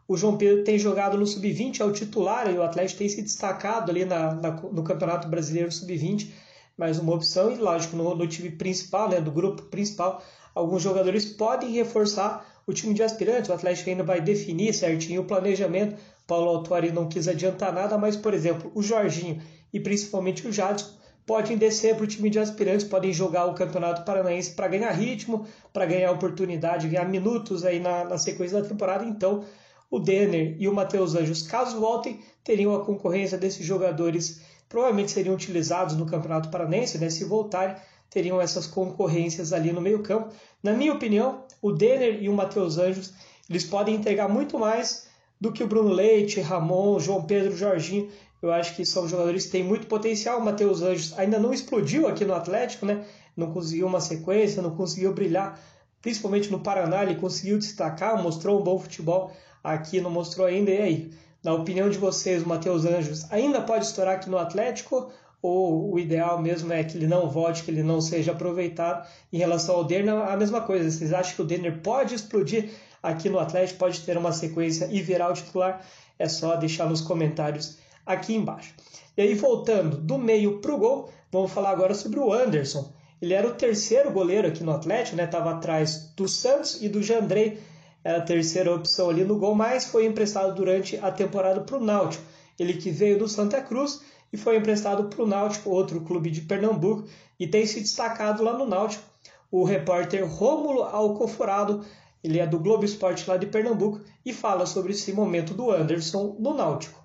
O 0.09 0.16
João 0.16 0.38
Pedro 0.38 0.64
tem 0.64 0.78
jogado 0.78 1.18
no 1.18 1.26
Sub-20, 1.26 1.80
é 1.80 1.85
o 1.85 1.92
titular, 1.92 2.50
e 2.50 2.56
o 2.56 2.62
Atlético 2.62 2.99
tem 2.99 3.09
se 3.11 3.21
destacado 3.21 3.90
ali 3.90 4.06
na, 4.06 4.35
na, 4.35 4.50
no 4.50 4.82
Campeonato 4.82 5.28
Brasileiro 5.28 5.71
Sub-20 5.71 6.28
mais 6.76 6.99
uma 6.99 7.14
opção. 7.14 7.50
E 7.52 7.57
lógico, 7.57 7.97
no, 7.97 8.14
no 8.14 8.26
time 8.26 8.50
principal, 8.50 9.09
né, 9.09 9.21
do 9.21 9.31
grupo 9.31 9.62
principal, 9.62 10.23
alguns 10.55 10.83
jogadores 10.83 11.25
podem 11.25 11.71
reforçar 11.73 12.47
o 12.67 12.73
time 12.73 12.95
de 12.95 13.02
aspirantes. 13.02 13.50
O 13.50 13.52
Atlético 13.52 13.91
ainda 13.91 14.02
vai 14.02 14.21
definir 14.21 14.73
certinho 14.73 15.23
o 15.23 15.25
planejamento. 15.25 15.97
Paulo 16.26 16.49
Autuari 16.49 16.93
não 16.93 17.09
quis 17.09 17.29
adiantar 17.29 17.73
nada, 17.73 17.99
mas, 17.99 18.17
por 18.17 18.33
exemplo, 18.33 18.71
o 18.75 18.83
Jorginho 18.83 19.41
e 19.73 19.81
principalmente 19.81 20.47
o 20.47 20.52
Jadson 20.52 21.02
podem 21.26 21.57
descer 21.57 21.95
para 21.95 22.05
o 22.05 22.07
time 22.07 22.29
de 22.29 22.38
aspirantes, 22.38 22.87
podem 22.87 23.12
jogar 23.12 23.47
o 23.47 23.55
Campeonato 23.55 24.05
Paranaense 24.05 24.52
para 24.52 24.69
ganhar 24.69 24.91
ritmo, 24.91 25.47
para 25.73 25.87
ganhar 25.87 26.11
oportunidade, 26.11 26.88
ganhar 26.88 27.09
minutos 27.09 27.64
aí 27.64 27.79
na, 27.79 28.05
na 28.05 28.19
sequência 28.19 28.61
da 28.61 28.69
temporada. 28.69 29.05
Então, 29.05 29.45
o 29.91 29.99
Denner 29.99 30.57
e 30.59 30.69
o 30.69 30.75
Matheus 30.75 31.14
Anjos, 31.14 31.43
caso 31.43 31.79
voltem, 31.79 32.21
teriam 32.43 32.75
a 32.75 32.85
concorrência 32.85 33.38
desses 33.38 33.64
jogadores 33.64 34.41
provavelmente 34.73 35.12
seriam 35.12 35.35
utilizados 35.35 35.95
no 35.95 36.07
Campeonato 36.07 36.49
Paranense, 36.49 36.97
né? 36.97 37.11
se 37.11 37.25
voltarem, 37.25 37.76
teriam 38.09 38.41
essas 38.41 38.67
concorrências 38.67 39.52
ali 39.52 39.71
no 39.71 39.83
meio 39.83 40.02
campo. 40.02 40.33
Na 40.62 40.73
minha 40.73 40.95
opinião, 40.95 41.45
o 41.61 41.71
Denner 41.71 42.23
e 42.23 42.29
o 42.31 42.33
Matheus 42.33 42.79
Anjos, 42.79 43.12
eles 43.50 43.64
podem 43.64 43.95
entregar 43.95 44.31
muito 44.31 44.59
mais 44.59 45.07
do 45.38 45.52
que 45.52 45.62
o 45.62 45.67
Bruno 45.67 45.91
Leite, 45.91 46.41
Ramon, 46.41 46.99
João 46.99 47.23
Pedro, 47.23 47.55
Jorginho. 47.55 48.09
Eu 48.41 48.50
acho 48.50 48.75
que 48.75 48.87
são 48.87 49.07
jogadores 49.07 49.45
que 49.45 49.52
têm 49.52 49.62
muito 49.62 49.87
potencial. 49.87 50.38
O 50.38 50.45
Matheus 50.45 50.81
Anjos 50.81 51.19
ainda 51.19 51.38
não 51.38 51.52
explodiu 51.52 52.09
aqui 52.09 52.25
no 52.25 52.33
Atlético, 52.33 52.87
né? 52.87 53.05
Não 53.37 53.52
conseguiu 53.52 53.87
uma 53.87 54.00
sequência, 54.00 54.62
não 54.62 54.75
conseguiu 54.75 55.12
brilhar, 55.12 55.61
principalmente 56.00 56.50
no 56.50 56.61
Paraná, 56.61 57.02
ele 57.02 57.17
conseguiu 57.17 57.59
destacar, 57.59 58.23
mostrou 58.23 58.59
um 58.59 58.64
bom 58.64 58.79
futebol. 58.79 59.31
Aqui 59.62 60.00
não 60.00 60.11
mostrou 60.11 60.47
ainda, 60.47 60.71
e 60.71 60.81
aí? 60.81 61.12
Na 61.42 61.54
opinião 61.54 61.90
de 61.90 61.99
vocês, 61.99 62.42
o 62.42 62.49
Matheus 62.49 62.84
Anjos 62.84 63.30
ainda 63.30 63.61
pode 63.61 63.87
estourar 63.87 64.14
aqui 64.14 64.30
no 64.30 64.38
Atlético? 64.38 65.11
Ou 65.40 65.92
o 65.92 65.99
ideal 65.99 66.40
mesmo 66.40 66.72
é 66.72 66.84
que 66.84 66.96
ele 66.96 67.08
não 67.08 67.28
volte, 67.28 67.64
que 67.64 67.70
ele 67.70 67.82
não 67.82 68.00
seja 68.00 68.30
aproveitado? 68.30 69.06
Em 69.32 69.38
relação 69.38 69.75
ao 69.75 69.84
Denner, 69.84 70.14
a 70.14 70.37
mesma 70.37 70.61
coisa. 70.61 70.88
Vocês 70.88 71.12
acham 71.12 71.34
que 71.34 71.42
o 71.42 71.44
Denner 71.44 71.80
pode 71.80 72.14
explodir 72.14 72.70
aqui 73.02 73.28
no 73.28 73.40
Atlético, 73.40 73.80
pode 73.80 74.00
ter 74.02 74.16
uma 74.16 74.32
sequência 74.32 74.88
e 74.90 75.02
virar 75.02 75.30
o 75.30 75.34
titular? 75.34 75.84
é 76.22 76.28
só 76.28 76.54
deixar 76.56 76.88
nos 76.88 77.00
comentários 77.00 77.78
aqui 78.06 78.34
embaixo. 78.34 78.75
E 79.16 79.22
aí, 79.22 79.34
voltando 79.34 79.96
do 79.96 80.18
meio 80.18 80.61
para 80.61 80.75
o 80.75 80.78
gol, 80.78 81.11
vamos 81.30 81.50
falar 81.50 81.70
agora 81.70 81.94
sobre 81.94 82.20
o 82.20 82.32
Anderson. 82.32 82.92
Ele 83.20 83.34
era 83.34 83.46
o 83.46 83.54
terceiro 83.54 84.11
goleiro 84.11 84.49
aqui 84.49 84.64
no 84.64 84.72
Atlético, 84.72 85.16
né? 85.16 85.25
Estava 85.25 85.50
atrás 85.50 86.12
do 86.16 86.28
Santos 86.28 86.80
e 86.82 86.88
do 86.88 87.02
Jandrei, 87.02 87.61
era 88.04 88.18
a 88.18 88.23
terceira 88.23 88.75
opção 88.75 89.11
ali 89.11 89.25
no 89.25 89.38
gol, 89.38 89.54
mas 89.54 89.85
foi 89.85 90.06
emprestado 90.06 90.54
durante 90.54 90.97
a 90.97 91.11
temporada 91.11 91.61
para 91.61 91.76
o 91.76 91.85
Náutico. 91.85 92.25
Ele 92.59 92.75
que 92.75 92.90
veio 92.90 93.18
do 93.18 93.28
Santa 93.28 93.61
Cruz 93.61 94.02
e 94.32 94.37
foi 94.37 94.56
emprestado 94.56 95.04
para 95.04 95.23
o 95.23 95.26
Náutico, 95.26 95.71
outro 95.71 96.00
clube 96.00 96.30
de 96.30 96.40
Pernambuco, 96.40 97.06
e 97.38 97.47
tem 97.47 97.66
se 97.66 97.80
destacado 97.80 98.42
lá 98.42 98.56
no 98.56 98.66
Náutico. 98.66 99.04
O 99.50 99.64
repórter 99.64 100.26
Rômulo 100.26 100.82
Alcoforado, 100.82 101.85
ele 102.25 102.38
é 102.38 102.47
do 102.47 102.59
Globo 102.59 102.85
Esporte 102.85 103.28
lá 103.28 103.37
de 103.37 103.47
Pernambuco, 103.47 104.00
e 104.25 104.32
fala 104.32 104.66
sobre 104.66 104.92
esse 104.92 105.12
momento 105.12 105.54
do 105.54 105.71
Anderson 105.71 106.37
no 106.40 106.54
Náutico. 106.54 107.02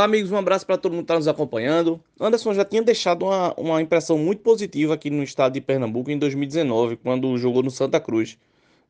Amigos, 0.00 0.30
um 0.30 0.36
abraço 0.36 0.64
para 0.64 0.78
todo 0.78 0.92
mundo 0.92 1.00
que 1.00 1.04
está 1.06 1.16
nos 1.16 1.26
acompanhando. 1.26 2.00
Anderson 2.20 2.54
já 2.54 2.64
tinha 2.64 2.82
deixado 2.82 3.24
uma, 3.24 3.52
uma 3.54 3.82
impressão 3.82 4.16
muito 4.16 4.42
positiva 4.42 4.94
aqui 4.94 5.10
no 5.10 5.24
estado 5.24 5.54
de 5.54 5.60
Pernambuco 5.60 6.08
em 6.08 6.16
2019, 6.16 6.98
quando 6.98 7.36
jogou 7.36 7.64
no 7.64 7.70
Santa 7.70 7.98
Cruz. 7.98 8.38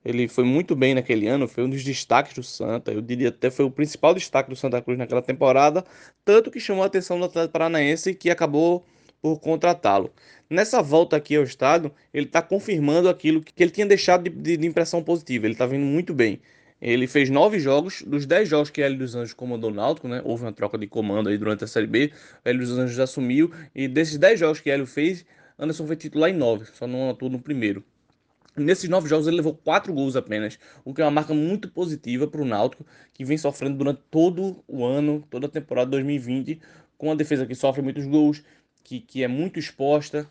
Ele 0.08 0.26
foi 0.26 0.42
muito 0.42 0.74
bem 0.74 0.94
naquele 0.94 1.28
ano, 1.28 1.46
foi 1.46 1.64
um 1.64 1.68
dos 1.68 1.84
destaques 1.84 2.32
do 2.32 2.42
Santa. 2.42 2.90
Eu 2.90 3.02
diria 3.02 3.28
até 3.28 3.50
foi 3.50 3.66
o 3.66 3.70
principal 3.70 4.14
destaque 4.14 4.48
do 4.48 4.56
Santa 4.56 4.80
Cruz 4.80 4.98
naquela 4.98 5.20
temporada, 5.20 5.84
tanto 6.24 6.50
que 6.50 6.58
chamou 6.58 6.82
a 6.82 6.86
atenção 6.86 7.18
do 7.18 7.26
Atlético 7.26 7.52
Paranaense 7.52 8.14
que 8.14 8.30
acabou 8.30 8.86
por 9.20 9.38
contratá-lo. 9.38 10.10
Nessa 10.48 10.80
volta 10.80 11.14
aqui 11.14 11.36
ao 11.36 11.42
estado, 11.42 11.92
ele 12.14 12.24
está 12.24 12.40
confirmando 12.40 13.06
aquilo 13.06 13.42
que 13.42 13.62
ele 13.62 13.70
tinha 13.70 13.84
deixado 13.84 14.30
de, 14.30 14.56
de, 14.56 14.66
impressão 14.66 15.02
positiva. 15.02 15.44
Ele 15.44 15.52
está 15.52 15.66
vindo 15.66 15.84
muito 15.84 16.14
bem. 16.14 16.40
Ele 16.80 17.06
fez 17.06 17.28
nove 17.28 17.60
jogos, 17.60 18.00
dos 18.00 18.24
dez 18.24 18.48
jogos 18.48 18.70
que 18.70 18.80
Hélio 18.80 18.96
dos 18.96 19.14
Anjos 19.14 19.34
comandou 19.34 19.70
o 19.70 19.74
Náutico, 19.74 20.08
né? 20.08 20.22
Houve 20.24 20.44
uma 20.44 20.52
troca 20.54 20.78
de 20.78 20.86
comando 20.86 21.28
aí 21.28 21.36
durante 21.36 21.64
a 21.64 21.66
Série 21.66 21.86
B. 21.86 22.12
Hélio 22.46 22.60
dos 22.62 22.78
Anjos 22.78 22.98
assumiu 22.98 23.52
e 23.74 23.86
desses 23.86 24.16
dez 24.16 24.40
jogos 24.40 24.58
que 24.58 24.70
Hélio 24.70 24.86
fez, 24.86 25.26
Anderson 25.58 25.86
foi 25.86 25.96
titular 25.96 26.30
em 26.30 26.34
nove, 26.34 26.64
só 26.72 26.86
não 26.86 27.10
atuou 27.10 27.30
no 27.30 27.38
primeiro. 27.38 27.84
Nesses 28.58 28.88
nove 28.88 29.08
jogos 29.08 29.26
ele 29.26 29.36
levou 29.36 29.54
quatro 29.54 29.92
gols 29.92 30.16
apenas, 30.16 30.58
o 30.84 30.92
que 30.94 31.00
é 31.00 31.04
uma 31.04 31.10
marca 31.10 31.34
muito 31.34 31.68
positiva 31.68 32.26
para 32.26 32.40
o 32.40 32.44
Náutico, 32.44 32.84
que 33.12 33.24
vem 33.24 33.38
sofrendo 33.38 33.76
durante 33.76 34.02
todo 34.10 34.62
o 34.66 34.84
ano, 34.84 35.24
toda 35.30 35.46
a 35.46 35.50
temporada 35.50 35.90
2020, 35.90 36.60
com 36.96 37.08
uma 37.08 37.16
defesa 37.16 37.46
que 37.46 37.54
sofre 37.54 37.82
muitos 37.82 38.06
gols, 38.06 38.42
que, 38.82 39.00
que 39.00 39.22
é 39.22 39.28
muito 39.28 39.58
exposta, 39.58 40.28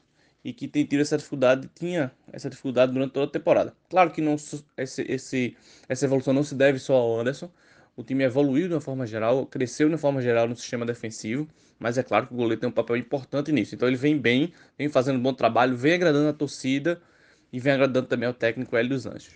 e 0.48 0.54
que 0.54 0.66
tem 0.66 0.86
tido 0.86 1.02
essa 1.02 1.18
dificuldade, 1.18 1.70
tinha 1.76 2.10
essa 2.32 2.50
dificuldade 2.50 2.94
durante 2.94 3.12
toda 3.12 3.26
a 3.26 3.30
temporada. 3.30 3.74
Claro 3.90 4.12
que 4.12 4.22
não, 4.22 4.36
esse, 4.78 5.02
esse, 5.02 5.58
essa 5.90 6.06
evolução 6.06 6.34
não 6.34 6.42
se 6.42 6.56
deve 6.56 6.80
só 6.80 6.96
ao 6.96 7.20
Anderson, 7.20 7.52
o 7.98 8.04
time 8.04 8.24
evoluiu 8.24 8.70
de 8.70 8.74
uma 8.74 8.80
forma 8.80 9.06
geral, 9.06 9.46
cresceu 9.46 9.90
de 9.90 9.96
uma 9.96 9.98
forma 9.98 10.22
geral 10.22 10.48
no 10.48 10.56
sistema 10.56 10.86
defensivo, 10.86 11.50
mas 11.78 11.98
é 11.98 12.04
claro 12.04 12.28
que 12.28 12.34
o 12.34 12.38
goleiro 12.38 12.62
tem 12.62 12.70
um 12.70 12.72
papel 12.72 12.96
importante 12.96 13.52
nisso. 13.52 13.76
Então 13.76 13.90
ele 13.90 13.98
vem 13.98 14.18
bem, 14.18 14.54
vem 14.78 14.88
fazendo 14.88 15.18
um 15.18 15.22
bom 15.22 15.34
trabalho, 15.34 15.76
vem 15.76 15.96
agradando 15.96 16.30
a 16.30 16.34
torcida 16.34 17.02
e 17.52 17.60
vem 17.60 17.74
agradando 17.74 18.08
também 18.08 18.28
ao 18.28 18.34
técnico 18.34 18.76
Hélio 18.76 18.90
dos 18.90 19.06
Anjos. 19.06 19.36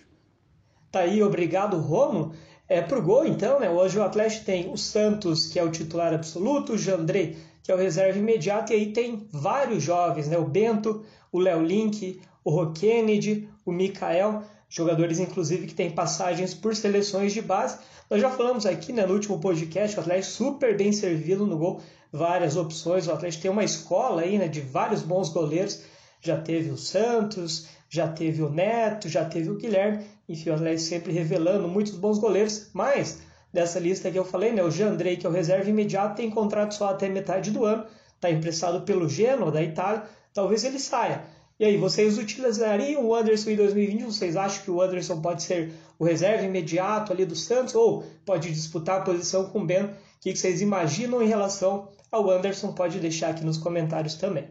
Tá 0.90 1.00
aí, 1.00 1.22
obrigado, 1.22 1.78
Romo. 1.78 2.32
É, 2.68 2.80
pro 2.80 3.02
gol, 3.02 3.26
então, 3.26 3.60
né? 3.60 3.68
Hoje 3.68 3.98
o 3.98 4.02
Atlético 4.02 4.46
tem 4.46 4.70
o 4.70 4.76
Santos, 4.76 5.46
que 5.46 5.58
é 5.58 5.62
o 5.62 5.70
titular 5.70 6.14
absoluto, 6.14 6.72
o 6.72 6.78
Jandré, 6.78 7.34
que 7.62 7.70
é 7.70 7.74
o 7.74 7.78
reserva 7.78 8.18
imediato, 8.18 8.72
e 8.72 8.76
aí 8.76 8.92
tem 8.92 9.26
vários 9.30 9.82
jovens, 9.82 10.28
né? 10.28 10.38
O 10.38 10.44
Bento, 10.44 11.04
o 11.30 11.38
Léo 11.38 11.62
Link, 11.62 12.20
o 12.44 12.50
Rô 12.50 12.72
Kennedy, 12.72 13.48
o 13.64 13.72
Mikael, 13.72 14.42
jogadores 14.68 15.18
inclusive 15.18 15.66
que 15.66 15.74
têm 15.74 15.90
passagens 15.90 16.54
por 16.54 16.74
seleções 16.74 17.32
de 17.32 17.42
base. 17.42 17.78
Nós 18.08 18.20
já 18.20 18.30
falamos 18.30 18.66
aqui 18.66 18.92
né, 18.92 19.06
no 19.06 19.14
último 19.14 19.38
podcast, 19.38 19.96
o 19.96 20.00
Atlético 20.00 20.32
super 20.32 20.76
bem 20.76 20.92
servido 20.92 21.46
no 21.46 21.58
gol, 21.58 21.80
várias 22.12 22.56
opções. 22.56 23.06
O 23.06 23.12
Atlético 23.12 23.42
tem 23.42 23.50
uma 23.50 23.64
escola 23.64 24.22
aí 24.22 24.38
né, 24.38 24.48
de 24.48 24.60
vários 24.60 25.02
bons 25.02 25.28
goleiros. 25.28 25.82
Já 26.20 26.40
teve 26.40 26.70
o 26.70 26.76
Santos, 26.76 27.66
já 27.92 28.08
teve 28.08 28.42
o 28.42 28.48
Neto, 28.48 29.06
já 29.06 29.22
teve 29.22 29.50
o 29.50 29.56
Guilherme. 29.56 30.02
Enfim, 30.26 30.48
o 30.48 30.54
Atlético 30.54 30.88
sempre 30.88 31.12
revelando 31.12 31.68
muitos 31.68 31.94
bons 31.94 32.18
goleiros, 32.18 32.70
mas 32.72 33.20
dessa 33.52 33.78
lista 33.78 34.10
que 34.10 34.18
eu 34.18 34.24
falei, 34.24 34.50
né, 34.50 34.64
o 34.64 34.70
Jandrei, 34.70 35.18
que 35.18 35.26
é 35.26 35.28
o 35.28 35.32
reserva 35.32 35.68
imediato, 35.68 36.16
tem 36.16 36.30
contrato 36.30 36.74
só 36.74 36.88
até 36.88 37.06
metade 37.06 37.50
do 37.50 37.66
ano, 37.66 37.84
está 38.14 38.30
emprestado 38.30 38.80
pelo 38.86 39.06
Genoa 39.10 39.50
da 39.50 39.62
Itália, 39.62 40.04
talvez 40.32 40.64
ele 40.64 40.78
saia. 40.78 41.22
E 41.60 41.66
aí, 41.66 41.76
vocês 41.76 42.16
utilizariam 42.16 43.04
o 43.04 43.14
Anderson 43.14 43.50
em 43.50 43.56
2020? 43.56 44.04
Vocês 44.04 44.36
acham 44.36 44.64
que 44.64 44.70
o 44.70 44.80
Anderson 44.80 45.20
pode 45.20 45.42
ser 45.42 45.74
o 45.98 46.04
reserva 46.04 46.46
imediato 46.46 47.12
ali 47.12 47.26
do 47.26 47.36
Santos 47.36 47.74
ou 47.74 48.04
pode 48.24 48.50
disputar 48.50 49.00
a 49.00 49.04
posição 49.04 49.50
com 49.50 49.60
o 49.60 49.66
Ben? 49.66 49.84
O 49.84 49.90
que 50.18 50.34
vocês 50.34 50.62
imaginam 50.62 51.22
em 51.22 51.28
relação 51.28 51.90
ao 52.10 52.30
Anderson? 52.30 52.72
Pode 52.72 52.98
deixar 52.98 53.28
aqui 53.28 53.44
nos 53.44 53.58
comentários 53.58 54.14
também. 54.14 54.48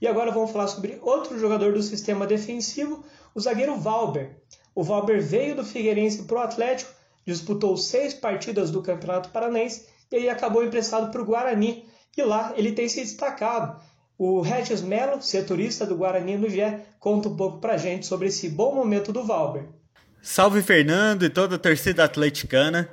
E 0.00 0.06
agora 0.06 0.30
vamos 0.30 0.50
falar 0.50 0.68
sobre 0.68 0.98
outro 1.02 1.38
jogador 1.38 1.72
do 1.72 1.82
sistema 1.82 2.26
defensivo, 2.26 3.04
o 3.34 3.40
zagueiro 3.40 3.76
Valber. 3.76 4.36
O 4.74 4.82
Valber 4.82 5.22
veio 5.22 5.56
do 5.56 5.64
Figueirense 5.64 6.22
para 6.24 6.36
o 6.36 6.42
Atlético 6.42 6.96
disputou 7.26 7.76
seis 7.76 8.14
partidas 8.14 8.70
do 8.70 8.80
Campeonato 8.80 9.30
Paranense 9.30 9.86
e 10.10 10.16
aí 10.16 10.28
acabou 10.28 10.64
emprestado 10.64 11.10
para 11.10 11.20
o 11.20 11.24
Guarani. 11.24 11.84
E 12.16 12.22
lá 12.22 12.54
ele 12.56 12.72
tem 12.72 12.88
se 12.88 13.00
destacado. 13.00 13.78
O 14.16 14.40
Regis 14.40 14.80
Melo, 14.80 15.20
setorista 15.20 15.84
do 15.84 15.96
Guarani 15.96 16.38
no 16.38 16.48
GE, 16.48 16.78
conta 16.98 17.28
um 17.28 17.36
pouco 17.36 17.58
para 17.58 17.74
a 17.74 17.76
gente 17.76 18.06
sobre 18.06 18.28
esse 18.28 18.48
bom 18.48 18.74
momento 18.74 19.12
do 19.12 19.24
Valber. 19.24 19.68
Salve 20.22 20.62
Fernando 20.62 21.24
e 21.24 21.30
toda 21.30 21.56
a 21.56 21.58
torcida 21.58 22.04
atleticana. 22.04 22.88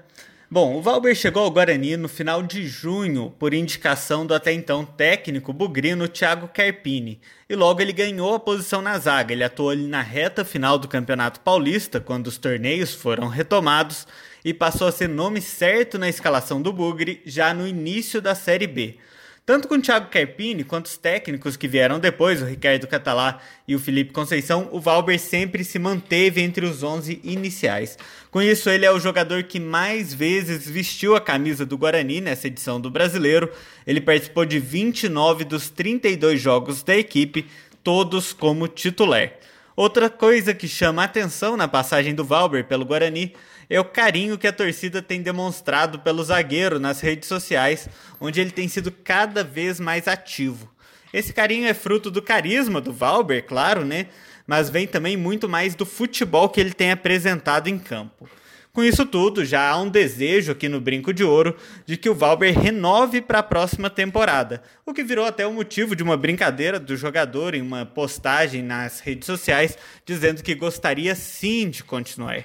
Bom, 0.53 0.75
o 0.75 0.83
Valber 0.83 1.15
chegou 1.15 1.41
ao 1.41 1.49
Guarani 1.49 1.97
no 1.97 2.07
final 2.07 2.43
de 2.43 2.67
junho 2.67 3.33
por 3.39 3.55
indicação 3.55 4.23
do 4.23 4.35
até 4.35 4.53
então 4.53 4.85
técnico 4.85 5.51
bugrino 5.51 6.07
Thiago 6.07 6.47
Carpini, 6.47 7.19
e 7.49 7.55
logo 7.55 7.81
ele 7.81 7.91
ganhou 7.91 8.35
a 8.35 8.39
posição 8.39 8.79
na 8.79 8.99
zaga. 8.99 9.33
Ele 9.33 9.43
atuou 9.43 9.71
ali 9.71 9.87
na 9.87 10.03
reta 10.03 10.45
final 10.45 10.77
do 10.77 10.87
Campeonato 10.87 11.39
Paulista, 11.39 11.99
quando 11.99 12.27
os 12.27 12.37
torneios 12.37 12.93
foram 12.93 13.29
retomados, 13.29 14.05
e 14.45 14.53
passou 14.53 14.85
a 14.85 14.91
ser 14.91 15.09
nome 15.09 15.41
certo 15.41 15.97
na 15.97 16.07
escalação 16.07 16.61
do 16.61 16.71
Bugre 16.71 17.23
já 17.25 17.51
no 17.51 17.67
início 17.67 18.21
da 18.21 18.35
Série 18.35 18.67
B. 18.67 18.99
Tanto 19.45 19.67
com 19.67 19.75
o 19.75 19.81
Thiago 19.81 20.09
Carpini 20.09 20.63
quanto 20.63 20.85
os 20.85 20.95
técnicos 20.95 21.57
que 21.57 21.67
vieram 21.67 21.99
depois, 21.99 22.41
o 22.41 22.45
Ricardo 22.45 22.87
Catalá 22.87 23.41
e 23.67 23.75
o 23.75 23.79
Felipe 23.79 24.13
Conceição, 24.13 24.69
o 24.71 24.79
Valber 24.79 25.19
sempre 25.19 25.65
se 25.65 25.77
manteve 25.77 26.41
entre 26.41 26.65
os 26.65 26.81
11 26.81 27.19
iniciais. 27.25 27.97
Com 28.31 28.41
isso, 28.41 28.69
ele 28.69 28.85
é 28.85 28.91
o 28.91 29.01
jogador 29.01 29.43
que 29.43 29.59
mais 29.59 30.13
vezes 30.13 30.69
vestiu 30.69 31.13
a 31.13 31.19
camisa 31.19 31.65
do 31.65 31.77
Guarani 31.77 32.21
nessa 32.21 32.47
edição 32.47 32.79
do 32.79 32.89
Brasileiro. 32.89 33.51
Ele 33.85 33.99
participou 33.99 34.45
de 34.45 34.59
29 34.59 35.43
dos 35.43 35.69
32 35.69 36.39
jogos 36.39 36.81
da 36.81 36.95
equipe, 36.95 37.45
todos 37.83 38.31
como 38.31 38.69
titular. 38.69 39.33
Outra 39.75 40.09
coisa 40.09 40.53
que 40.53 40.69
chama 40.69 41.03
atenção 41.03 41.57
na 41.57 41.67
passagem 41.67 42.15
do 42.15 42.23
Valber 42.23 42.63
pelo 42.63 42.85
Guarani 42.85 43.33
é 43.69 43.79
o 43.79 43.85
carinho 43.85 44.37
que 44.37 44.47
a 44.47 44.53
torcida 44.53 45.01
tem 45.01 45.21
demonstrado 45.21 45.99
pelo 45.99 46.23
zagueiro 46.23 46.79
nas 46.79 46.99
redes 46.99 47.27
sociais, 47.27 47.87
onde 48.19 48.39
ele 48.41 48.51
tem 48.51 48.67
sido 48.67 48.91
cada 48.91 49.43
vez 49.43 49.79
mais 49.79 50.07
ativo. 50.07 50.71
Esse 51.13 51.31
carinho 51.31 51.67
é 51.67 51.73
fruto 51.73 52.09
do 52.09 52.21
carisma 52.21 52.81
do 52.81 52.91
Valber, 52.91 53.45
claro, 53.45 53.85
né? 53.85 54.07
Mas 54.47 54.69
vem 54.69 54.87
também 54.87 55.15
muito 55.15 55.47
mais 55.47 55.75
do 55.75 55.85
futebol 55.85 56.49
que 56.49 56.59
ele 56.59 56.73
tem 56.73 56.91
apresentado 56.91 57.67
em 57.67 57.77
campo. 57.77 58.27
Com 58.73 58.83
isso 58.83 59.05
tudo, 59.05 59.45
já 59.45 59.69
há 59.69 59.79
um 59.79 59.87
desejo 59.87 60.51
aqui 60.51 60.67
no 60.67 60.81
Brinco 60.81 61.13
de 61.13 61.23
Ouro 61.23 61.55
de 61.85 61.95
que 61.95 62.09
o 62.09 62.15
Valber 62.15 62.57
renove 62.57 63.21
para 63.21 63.37
a 63.37 63.43
próxima 63.43 63.87
temporada, 63.87 64.63
o 64.83 64.91
que 64.91 65.03
virou 65.03 65.25
até 65.25 65.45
o 65.45 65.53
motivo 65.53 65.95
de 65.95 66.01
uma 66.01 66.17
brincadeira 66.17 66.79
do 66.79 66.97
jogador 66.97 67.53
em 67.53 67.61
uma 67.61 67.85
postagem 67.85 68.63
nas 68.63 68.99
redes 68.99 69.27
sociais 69.27 69.77
dizendo 70.03 70.41
que 70.41 70.55
gostaria 70.55 71.13
sim 71.13 71.69
de 71.69 71.83
continuar. 71.83 72.43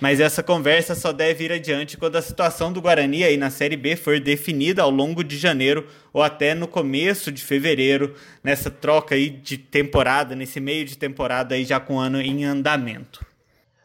Mas 0.00 0.18
essa 0.18 0.42
conversa 0.42 0.94
só 0.94 1.12
deve 1.12 1.44
ir 1.44 1.52
adiante 1.52 1.98
quando 1.98 2.16
a 2.16 2.22
situação 2.22 2.72
do 2.72 2.80
Guarani 2.80 3.22
aí 3.22 3.36
na 3.36 3.50
Série 3.50 3.76
B 3.76 3.96
for 3.96 4.18
definida 4.18 4.80
ao 4.80 4.90
longo 4.90 5.22
de 5.22 5.36
janeiro 5.36 5.86
ou 6.10 6.22
até 6.22 6.54
no 6.54 6.66
começo 6.66 7.30
de 7.30 7.44
fevereiro, 7.44 8.14
nessa 8.42 8.70
troca 8.70 9.14
aí 9.14 9.28
de 9.28 9.58
temporada, 9.58 10.34
nesse 10.34 10.58
meio 10.58 10.86
de 10.86 10.96
temporada 10.96 11.54
aí 11.54 11.66
já 11.66 11.78
com 11.78 11.96
o 11.96 11.98
ano 11.98 12.18
em 12.18 12.46
andamento. 12.46 13.24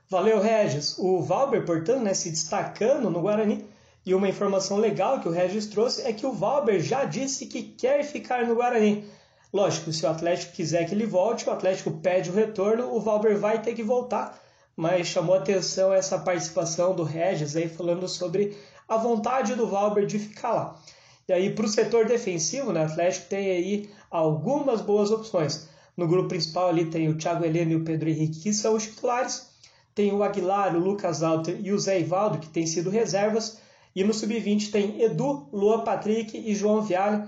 Valeu, 0.10 0.39
Regis. 0.39 0.98
O 0.98 1.22
Valber, 1.22 1.65
portanto, 1.65 2.01
né, 2.01 2.13
se 2.13 2.29
destacando 2.29 3.10
no 3.10 3.19
Guarani. 3.19 3.65
E 4.05 4.13
uma 4.13 4.29
informação 4.29 4.77
legal 4.77 5.19
que 5.19 5.27
o 5.27 5.31
Regis 5.31 5.65
trouxe 5.65 6.03
é 6.03 6.13
que 6.13 6.25
o 6.25 6.31
Valber 6.31 6.79
já 6.79 7.03
disse 7.03 7.48
que 7.48 7.62
quer 7.62 8.03
ficar 8.05 8.45
no 8.45 8.55
Guarani. 8.55 9.03
Lógico, 9.51 9.91
se 9.91 10.05
o 10.05 10.10
Atlético 10.10 10.53
quiser 10.53 10.86
que 10.86 10.93
ele 10.93 11.05
volte, 11.05 11.50
o 11.50 11.51
Atlético 11.51 11.91
pede 11.91 12.29
o 12.29 12.34
retorno, 12.34 12.95
o 12.95 13.01
Valber 13.01 13.38
vai 13.38 13.62
ter 13.62 13.74
que 13.74 13.84
voltar 13.84 14.44
mas 14.75 15.08
chamou 15.08 15.36
atenção 15.36 15.94
essa 15.94 16.17
participação 16.17 16.96
do 16.96 17.03
Regis 17.03 17.55
aí 17.55 17.70
falando 17.70 18.08
sobre 18.08 18.58
a 18.88 18.98
vontade 18.98 19.55
do 19.55 19.67
Valber 19.67 20.05
de 20.05 20.20
ficar 20.20 20.53
lá. 20.53 20.79
E 21.27 21.34
aí 21.34 21.50
para 21.50 21.65
o 21.65 21.70
setor 21.70 22.05
defensivo, 22.05 22.72
né, 22.72 22.82
o 22.82 22.86
Atlético 22.86 23.29
tem 23.29 23.50
aí 23.50 23.89
algumas 24.12 24.82
boas 24.82 25.10
opções. 25.12 25.67
No 25.98 26.08
grupo 26.08 26.29
principal 26.29 26.70
ali 26.70 26.86
tem 26.86 27.08
o 27.08 27.17
Thiago 27.17 27.46
Heleno 27.46 27.72
e 27.72 27.75
o 27.77 27.84
Pedro 27.84 28.10
Henrique, 28.10 28.41
que 28.41 28.53
são 28.53 28.75
os 28.75 28.84
titulares. 28.84 29.50
Tem 29.94 30.12
o 30.12 30.24
Aguilar, 30.24 30.75
o 30.75 30.79
Lucas 30.79 31.24
Alter 31.24 31.58
e 31.63 31.72
o 31.72 31.79
Zé 31.79 32.01
Ivaldo, 32.01 32.38
que 32.38 32.50
têm 32.50 32.67
sido 32.67 32.89
reservas. 32.89 33.60
E 33.96 34.03
no 34.03 34.13
sub-20 34.13 34.72
tem 34.72 35.01
Edu, 35.01 35.48
Luan 35.53 35.86
Patrick 35.86 36.38
e 36.38 36.53
João 36.53 36.82
Viale. 36.82 37.24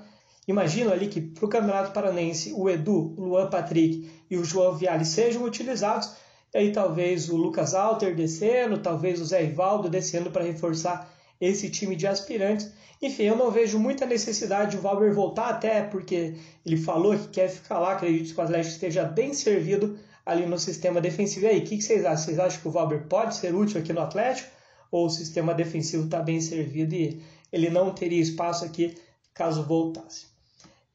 Imagino 0.46 0.92
ali 0.92 1.08
que 1.08 1.22
para 1.22 1.46
o 1.46 1.50
Campeonato 1.50 1.94
Paranense 1.94 2.54
o 2.54 2.70
Edu, 2.70 3.16
o 3.18 3.24
Luan 3.24 3.50
Patrick 3.50 4.10
e 4.30 4.38
o 4.38 4.44
João 4.44 4.76
Viale 4.76 5.06
sejam 5.06 5.44
utilizados. 5.44 6.12
E 6.54 6.58
aí 6.58 6.72
talvez 6.72 7.30
o 7.30 7.36
Lucas 7.36 7.74
Alter 7.74 8.16
descendo, 8.16 8.80
talvez 8.80 9.22
o 9.22 9.26
Zé 9.26 9.44
Ivaldo 9.44 9.90
descendo 9.90 10.32
para 10.32 10.44
reforçar 10.44 11.14
esse 11.40 11.70
time 11.70 11.96
de 11.96 12.08
aspirantes. 12.08 12.72
Enfim, 13.02 13.24
eu 13.24 13.36
não 13.36 13.52
vejo 13.52 13.78
muita 13.78 14.06
necessidade 14.06 14.72
de 14.72 14.78
o 14.78 14.82
Valber 14.82 15.14
voltar, 15.14 15.50
até 15.50 15.84
porque 15.84 16.36
ele 16.66 16.78
falou 16.78 17.18
que 17.18 17.28
quer 17.28 17.50
ficar 17.50 17.80
lá, 17.80 17.94
acredito 17.94 18.34
que 18.34 18.40
o 18.40 18.44
Atlético 18.44 18.74
esteja 18.74 19.04
bem 19.04 19.34
servido 19.34 20.00
ali 20.26 20.46
no 20.46 20.58
sistema 20.58 21.00
defensivo. 21.00 21.46
E 21.46 21.50
aí, 21.50 21.60
o 21.60 21.64
que 21.64 21.82
vocês 21.82 22.04
acham? 22.04 22.26
Vocês 22.26 22.40
acham 22.40 22.62
que 22.62 22.68
o 22.68 22.72
Valber 22.72 23.08
pode 23.08 23.36
ser 23.36 23.54
útil 23.54 23.80
aqui 23.80 23.94
no 23.94 24.02
Atlético? 24.02 24.50
Ou 24.92 25.06
o 25.06 25.10
sistema 25.10 25.54
defensivo 25.54 26.06
está 26.06 26.22
bem 26.22 26.42
servido 26.42 26.96
e 26.96 27.22
ele 27.52 27.70
não 27.70 27.94
teria 27.94 28.22
espaço 28.22 28.66
aqui 28.66 28.96
caso 29.34 29.64
voltasse? 29.64 30.26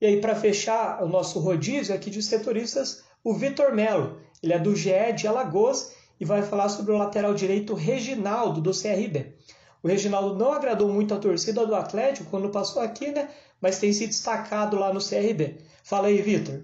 E 0.00 0.06
aí, 0.06 0.20
para 0.20 0.34
fechar 0.34 1.02
o 1.02 1.08
nosso 1.08 1.38
rodízio 1.38 1.94
aqui 1.94 2.10
de 2.10 2.22
setoristas, 2.22 3.04
o 3.22 3.32
Vitor 3.32 3.72
Melo. 3.72 4.20
Ele 4.42 4.52
é 4.52 4.58
do 4.58 4.74
GE 4.74 5.12
de 5.14 5.28
Alagoas 5.28 5.96
e 6.18 6.24
vai 6.24 6.42
falar 6.42 6.68
sobre 6.68 6.92
o 6.92 6.98
lateral 6.98 7.32
direito 7.32 7.74
Reginaldo, 7.74 8.60
do 8.60 8.70
CRB. 8.70 9.36
O 9.82 9.88
Reginaldo 9.88 10.36
não 10.36 10.52
agradou 10.52 10.88
muito 10.88 11.14
a 11.14 11.18
torcida 11.18 11.66
do 11.66 11.74
Atlético 11.74 12.30
quando 12.30 12.50
passou 12.50 12.82
aqui, 12.82 13.10
né? 13.10 13.28
Mas 13.60 13.78
tem 13.78 13.92
se 13.92 14.06
destacado 14.06 14.76
lá 14.76 14.92
no 14.92 15.00
CRB. 15.00 15.58
Fala 15.84 16.08
aí, 16.08 16.20
Vitor. 16.20 16.62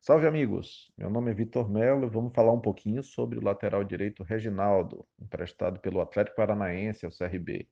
Salve, 0.00 0.26
amigos. 0.28 0.92
Meu 0.96 1.10
nome 1.10 1.32
é 1.32 1.34
Vitor 1.34 1.68
Melo 1.68 2.08
vamos 2.08 2.32
falar 2.32 2.52
um 2.52 2.60
pouquinho 2.60 3.02
sobre 3.02 3.38
o 3.38 3.42
lateral 3.42 3.82
direito 3.82 4.22
Reginaldo, 4.22 5.04
emprestado 5.20 5.80
pelo 5.80 6.00
Atlético 6.00 6.36
Paranaense 6.36 7.04
ao 7.04 7.10
CRB. 7.10 7.68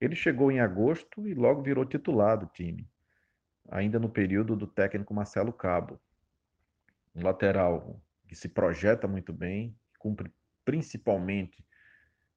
Ele 0.00 0.16
chegou 0.16 0.50
em 0.50 0.60
agosto 0.60 1.28
e 1.28 1.34
logo 1.34 1.62
virou 1.62 1.84
titular 1.84 2.38
do 2.38 2.46
time, 2.46 2.88
ainda 3.70 3.98
no 3.98 4.08
período 4.08 4.56
do 4.56 4.66
técnico 4.66 5.12
Marcelo 5.12 5.52
Cabo. 5.52 6.00
Um 7.14 7.22
lateral 7.22 8.00
que 8.32 8.38
se 8.38 8.48
projeta 8.48 9.06
muito 9.06 9.30
bem, 9.30 9.76
cumpre 9.98 10.32
principalmente 10.64 11.62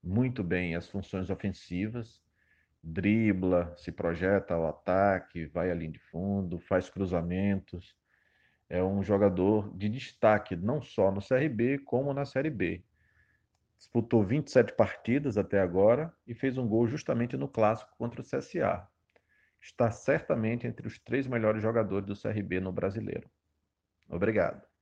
muito 0.04 0.44
bem 0.44 0.76
as 0.76 0.90
funções 0.90 1.30
ofensivas, 1.30 2.22
dribla, 2.84 3.74
se 3.78 3.94
projeta 3.94 4.56
ao 4.56 4.68
ataque, 4.68 5.46
vai 5.46 5.72
à 5.72 5.74
linha 5.74 5.94
de 5.94 6.00
fundo, 6.00 6.60
faz 6.60 6.90
cruzamentos. 6.90 7.96
É 8.68 8.84
um 8.84 9.02
jogador 9.02 9.74
de 9.74 9.88
destaque 9.88 10.54
não 10.58 10.82
só 10.82 11.10
no 11.14 11.22
CRB, 11.26 11.80
como 11.86 12.14
na 12.14 12.26
Série 12.26 12.50
B. 12.50 12.84
Disputou 13.78 14.22
27 14.22 14.74
partidas 14.74 15.38
até 15.38 15.62
agora 15.62 16.14
e 16.28 16.36
fez 16.36 16.58
um 16.58 16.68
gol 16.68 16.88
justamente 16.88 17.38
no 17.38 17.48
clássico 17.48 17.96
contra 17.98 18.20
o 18.20 18.24
CSA. 18.26 18.86
Está 19.62 19.90
certamente 19.92 20.68
entre 20.68 20.88
os 20.88 21.00
três 21.00 21.26
melhores 21.26 21.62
jogadores 21.62 22.06
do 22.06 22.22
CRB 22.22 22.60
no 22.60 22.74
brasileiro. 22.74 23.30
Obrigado. 24.10 24.75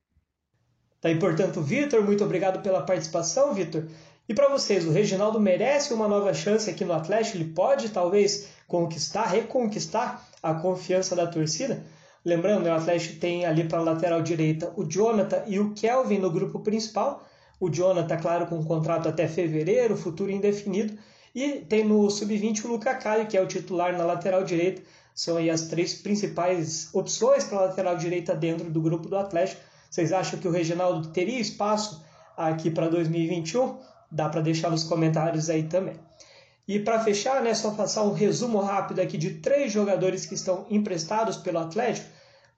Tá 1.04 1.10
aí, 1.10 1.18
portanto, 1.18 1.60
Vitor, 1.60 2.02
muito 2.02 2.24
obrigado 2.24 2.62
pela 2.62 2.80
participação, 2.80 3.52
Vitor. 3.52 3.84
E 4.26 4.32
para 4.32 4.48
vocês, 4.48 4.86
o 4.86 4.90
Reginaldo 4.90 5.38
merece 5.38 5.92
uma 5.92 6.08
nova 6.08 6.32
chance 6.32 6.70
aqui 6.70 6.82
no 6.82 6.94
Atlético? 6.94 7.36
Ele 7.36 7.52
pode 7.52 7.90
talvez 7.90 8.48
conquistar, 8.66 9.26
reconquistar 9.26 10.26
a 10.42 10.54
confiança 10.54 11.14
da 11.14 11.26
torcida? 11.26 11.84
Lembrando, 12.24 12.64
o 12.64 12.72
Atlético 12.72 13.20
tem 13.20 13.44
ali 13.44 13.64
para 13.64 13.80
a 13.80 13.82
lateral 13.82 14.22
direita 14.22 14.72
o 14.78 14.84
Jonathan 14.84 15.42
e 15.46 15.60
o 15.60 15.74
Kelvin 15.74 16.20
no 16.20 16.30
grupo 16.30 16.60
principal. 16.60 17.22
O 17.60 17.68
Jonathan, 17.68 18.16
claro, 18.16 18.46
com 18.46 18.56
um 18.56 18.64
contrato 18.64 19.06
até 19.06 19.28
fevereiro, 19.28 19.98
futuro 19.98 20.30
indefinido. 20.30 20.96
E 21.34 21.66
tem 21.68 21.84
no 21.84 22.08
sub-20 22.08 22.64
o 22.64 22.68
Luca 22.68 22.94
Caio, 22.94 23.26
que 23.26 23.36
é 23.36 23.42
o 23.42 23.46
titular 23.46 23.94
na 23.94 24.06
lateral 24.06 24.42
direita. 24.42 24.80
São 25.14 25.36
aí 25.36 25.50
as 25.50 25.68
três 25.68 25.92
principais 25.92 26.88
opções 26.94 27.44
para 27.44 27.58
a 27.58 27.62
lateral 27.66 27.94
direita 27.98 28.34
dentro 28.34 28.70
do 28.70 28.80
grupo 28.80 29.06
do 29.06 29.18
Atlético. 29.18 29.73
Vocês 29.94 30.12
acham 30.12 30.40
que 30.40 30.48
o 30.48 30.50
Reginaldo 30.50 31.06
teria 31.10 31.38
espaço 31.38 32.04
aqui 32.36 32.68
para 32.68 32.88
2021? 32.88 33.78
dá 34.10 34.28
para 34.28 34.40
deixar 34.40 34.68
nos 34.68 34.82
comentários 34.82 35.48
aí 35.48 35.62
também. 35.62 35.94
E 36.66 36.80
para 36.80 36.98
fechar, 36.98 37.40
né, 37.40 37.54
só 37.54 37.70
passar 37.70 38.02
um 38.02 38.12
resumo 38.12 38.58
rápido 38.58 38.98
aqui 38.98 39.16
de 39.16 39.34
três 39.34 39.70
jogadores 39.72 40.26
que 40.26 40.34
estão 40.34 40.66
emprestados 40.68 41.36
pelo 41.36 41.60
Atlético, 41.60 42.08